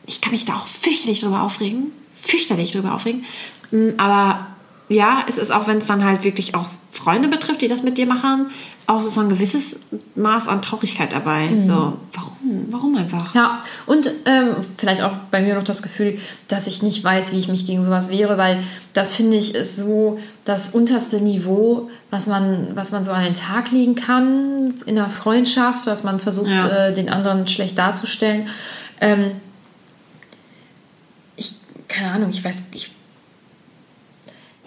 [0.06, 1.94] ich kann mich da auch fürchterlich drüber aufregen.
[2.20, 3.24] Fürchterlich drüber aufregen.
[3.72, 4.48] Mm, Aber
[4.90, 6.66] ja, es ist auch, wenn es dann halt wirklich auch
[6.98, 8.48] Freunde betrifft, die das mit dir machen,
[8.88, 9.80] auch so ein gewisses
[10.16, 11.50] Maß an Traurigkeit dabei.
[11.62, 12.66] So, warum?
[12.70, 13.36] Warum einfach?
[13.36, 17.40] Ja, und ähm, vielleicht auch bei mir noch das Gefühl, dass ich nicht weiß, wie
[17.40, 22.28] ich mich gegen sowas wehre, weil das finde ich ist so das unterste Niveau, was
[22.28, 26.50] man, was man so an den Tag legen kann in der Freundschaft, dass man versucht,
[26.50, 26.88] Ja.
[26.88, 28.48] äh, den anderen schlecht darzustellen.
[29.02, 29.32] Ähm,
[31.36, 31.54] ich,
[31.88, 32.92] keine Ahnung, ich weiß, ich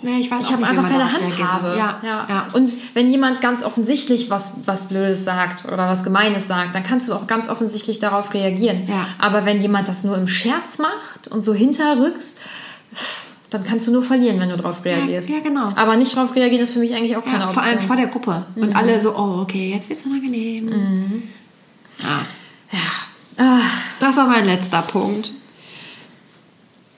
[0.03, 1.13] Nee, ich weiß ich habe einfach keine.
[1.13, 1.75] Handhabe.
[1.77, 2.27] Ja, ja.
[2.29, 2.47] ja.
[2.55, 7.09] Und wenn jemand ganz offensichtlich was, was Blödes sagt oder was Gemeines sagt, dann kannst
[7.09, 8.85] du auch ganz offensichtlich darauf reagieren.
[8.89, 9.07] Ja.
[9.19, 12.37] Aber wenn jemand das nur im Scherz macht und so hinterrücks,
[13.51, 15.29] dann kannst du nur verlieren, wenn du darauf reagierst.
[15.29, 15.69] ja, genau.
[15.77, 17.63] Aber nicht darauf reagieren ist für mich eigentlich auch keine Ja, Option.
[17.63, 18.47] vor allem vor der Gruppe.
[18.57, 21.25] Und alle so, oh, okay, jetzt wird's unangenehm.
[21.99, 22.21] Ja.
[23.37, 23.61] Ah,
[23.99, 25.33] Das war mein letzter Punkt.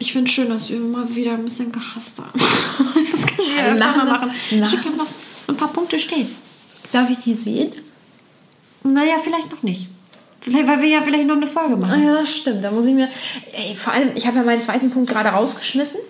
[0.02, 2.32] Ich finde schön, dass wir mal wieder ein bisschen gehasst haben.
[3.12, 4.30] Das können wir Wir öfter machen mal machen.
[4.50, 5.06] Ich habe noch
[5.46, 6.26] ein paar Punkte stehen.
[6.90, 7.70] darf ich die sehen?
[8.82, 9.86] Naja, vielleicht noch nicht.
[10.40, 12.04] Vielleicht, weil wir ja vielleicht noch eine Folge Ah, machen.
[12.04, 12.64] ja, das stimmt.
[12.64, 13.08] Da muss ich mir.
[13.52, 16.00] Ey, vor allem, ich habe ja meinen zweiten Punkt gerade rausgeschmissen.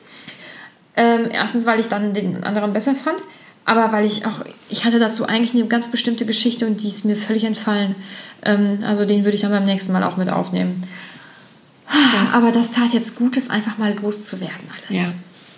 [0.97, 3.19] Ähm, erstens, weil ich dann den anderen besser fand.
[3.67, 4.43] Aber weil ich auch.
[4.71, 7.95] Ich hatte dazu eigentlich eine ganz bestimmte Geschichte und die ist mir völlig entfallen.
[8.43, 10.83] Ähm, also den würde ich dann beim nächsten Mal auch mit aufnehmen.
[12.33, 15.01] Aber das tat jetzt gut, das einfach mal loszuwerden alles.
[15.01, 15.13] Ja.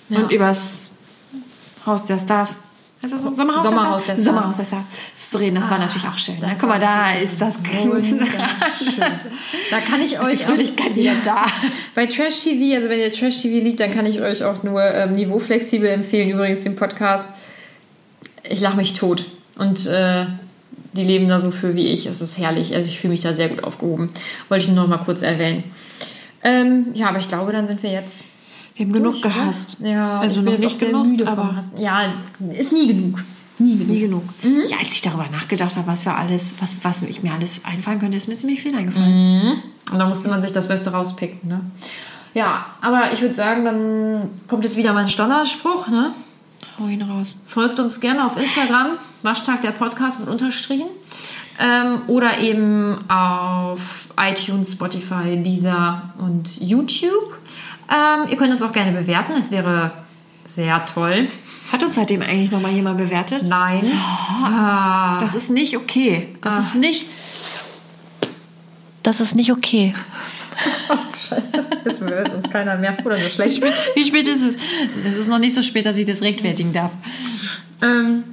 [0.09, 0.19] Ja.
[0.21, 0.89] Und übers
[1.87, 2.57] Haus der Stars.
[3.03, 3.35] Das so?
[3.35, 4.25] Sommerhaus, Sommerhaus der Stars.
[4.25, 4.85] Sommerhaus der Stars.
[5.15, 6.37] Zu reden, das war natürlich auch schön.
[6.37, 6.47] Ne?
[6.49, 8.19] das Guck mal, da ist das Wunderschön.
[9.71, 10.39] Da kann ich euch.
[10.39, 11.45] die Fröhlichkeit auch, wieder da.
[11.95, 14.83] Bei Trash TV, also wenn ihr Trash TV liebt, dann kann ich euch auch nur
[14.83, 16.31] ähm, niveauflexibel empfehlen.
[16.31, 17.29] Übrigens den Podcast.
[18.49, 19.27] Ich lache mich tot.
[19.57, 20.27] Und äh,
[20.95, 22.07] die leben da so für wie ich.
[22.07, 22.75] Es ist herrlich.
[22.75, 24.11] Also ich fühle mich da sehr gut aufgehoben.
[24.49, 25.65] Wollte ich nur noch mal kurz erwähnen.
[26.45, 28.25] Ähm, ja, aber ich glaube, dann sind wir jetzt.
[28.77, 29.77] Wir haben genug gehasst.
[29.81, 31.81] Ja, Also noch nicht genug, müde aber- Hassen.
[31.81, 32.13] Ja,
[32.57, 33.23] ist nie genug.
[33.59, 33.89] Nie genug.
[33.89, 34.23] Nie genug.
[34.69, 38.01] Ja, als ich darüber nachgedacht habe, was für alles, was, was ich mir alles einfallen
[38.01, 39.63] könnte, ist mir ziemlich viel eingefallen.
[39.93, 41.61] Und da musste man sich das Beste rauspicken, ne?
[42.35, 46.13] Ja, aber ich würde sagen, dann kommt jetzt wieder mein Standardspruch, ne?
[46.81, 47.39] Hau ihn raus.
[47.47, 50.89] Folgt uns gerne auf Instagram, Waschtag der Podcast mit Unterstrichen.
[51.61, 53.81] Ähm, oder eben auf
[54.19, 57.35] iTunes, Spotify, Deezer und YouTube.
[57.91, 59.93] Ähm, ihr könnt uns auch gerne bewerten, es wäre
[60.47, 61.29] sehr toll.
[61.73, 63.45] Hat uns seitdem eigentlich noch mal jemand bewertet?
[63.47, 63.91] Nein.
[64.43, 65.19] Ah.
[65.21, 66.29] Das ist nicht okay.
[66.43, 67.07] Das ist nicht.
[69.03, 69.95] Das ist nicht okay.
[71.85, 72.97] Jetzt hört uns keiner mehr.
[73.05, 73.63] Oder so schlecht.
[73.95, 74.55] Wie spät ist es?
[75.07, 76.93] Es ist noch nicht so spät, dass ich das rechtfertigen darf.
[77.83, 78.25] Ähm,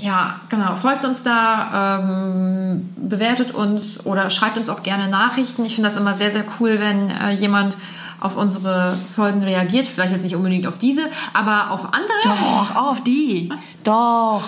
[0.00, 0.76] ja, genau.
[0.76, 5.64] Folgt uns da, ähm, bewertet uns oder schreibt uns auch gerne Nachrichten.
[5.64, 7.76] Ich finde das immer sehr, sehr cool, wenn äh, jemand
[8.20, 9.88] auf unsere Folgen reagiert.
[9.88, 12.18] Vielleicht jetzt nicht unbedingt auf diese, aber auf andere.
[12.22, 13.50] Doch, auch auf die.
[13.84, 14.42] Doch.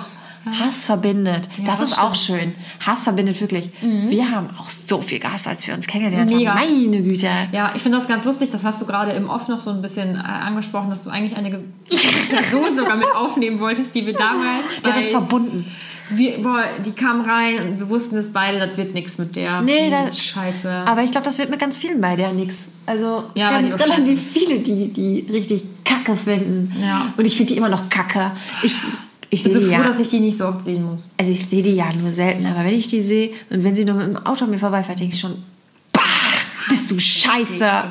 [0.46, 1.48] Hass verbindet.
[1.58, 2.54] das, das ist auch schön.
[2.86, 3.70] Hass verbindet wirklich.
[3.82, 6.54] Wir haben auch so viel gehasst, als wir uns kennengelernt Mega.
[6.54, 6.60] haben.
[6.90, 7.28] Meine Güte.
[7.52, 8.50] Ja, ich finde das ganz lustig.
[8.50, 11.36] Das hast du gerade im Off noch so ein bisschen äh, angesprochen, dass du eigentlich
[11.36, 11.50] eine
[12.30, 14.64] Person sogar mit aufnehmen wolltest, die wir damals.
[14.84, 15.66] Die hat uns verbunden.
[16.10, 19.60] wir, boah, die kam rein und wir wussten es beide, das wird nichts mit der.
[19.60, 20.84] Nee, Die das- ist scheiße.
[20.86, 22.64] Aber ich glaube, das wird mit ganz vielen bei der nix.
[22.86, 26.74] Also Ja, wir haben relativ viele, die die richtig kacke finden.
[26.82, 27.12] Ja.
[27.16, 28.32] Und ich finde die immer noch kacke.
[28.62, 28.76] Ich,
[29.30, 29.84] ich bin sehe so froh, ja.
[29.84, 31.08] dass ich die nicht so oft sehen muss.
[31.16, 33.84] Also ich sehe die ja nur selten, aber wenn ich die sehe und wenn sie
[33.84, 35.36] nur mit dem Auto an mir vorbeifährt, denke ich schon,
[35.92, 36.02] bah,
[36.68, 37.84] bist du scheiße.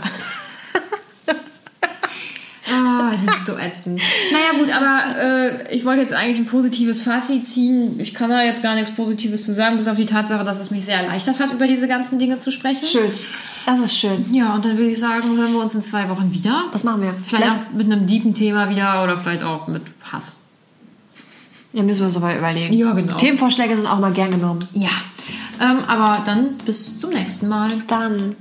[2.72, 4.02] Ah, die ist so ätzend.
[4.32, 8.00] Naja, gut, aber äh, ich wollte jetzt eigentlich ein positives Fazit ziehen.
[8.00, 10.70] Ich kann da jetzt gar nichts Positives zu sagen, bis auf die Tatsache, dass es
[10.70, 12.86] mich sehr erleichtert hat, über diese ganzen Dinge zu sprechen.
[12.86, 13.12] Schön.
[13.66, 14.34] Das ist schön.
[14.34, 16.66] Ja, und dann würde ich sagen, hören wir uns in zwei Wochen wieder.
[16.72, 17.14] Was machen wir?
[17.26, 20.38] Vielleicht auch mit einem deepen Thema wieder oder vielleicht auch mit Hass.
[21.74, 22.74] Ja, müssen wir uns aber überlegen.
[22.74, 23.18] Ja, genau.
[23.18, 24.60] Themenvorschläge sind auch mal gern genommen.
[24.74, 24.90] Ja.
[25.62, 27.70] Ähm, aber dann bis zum nächsten Mal.
[27.70, 28.36] Bis dann.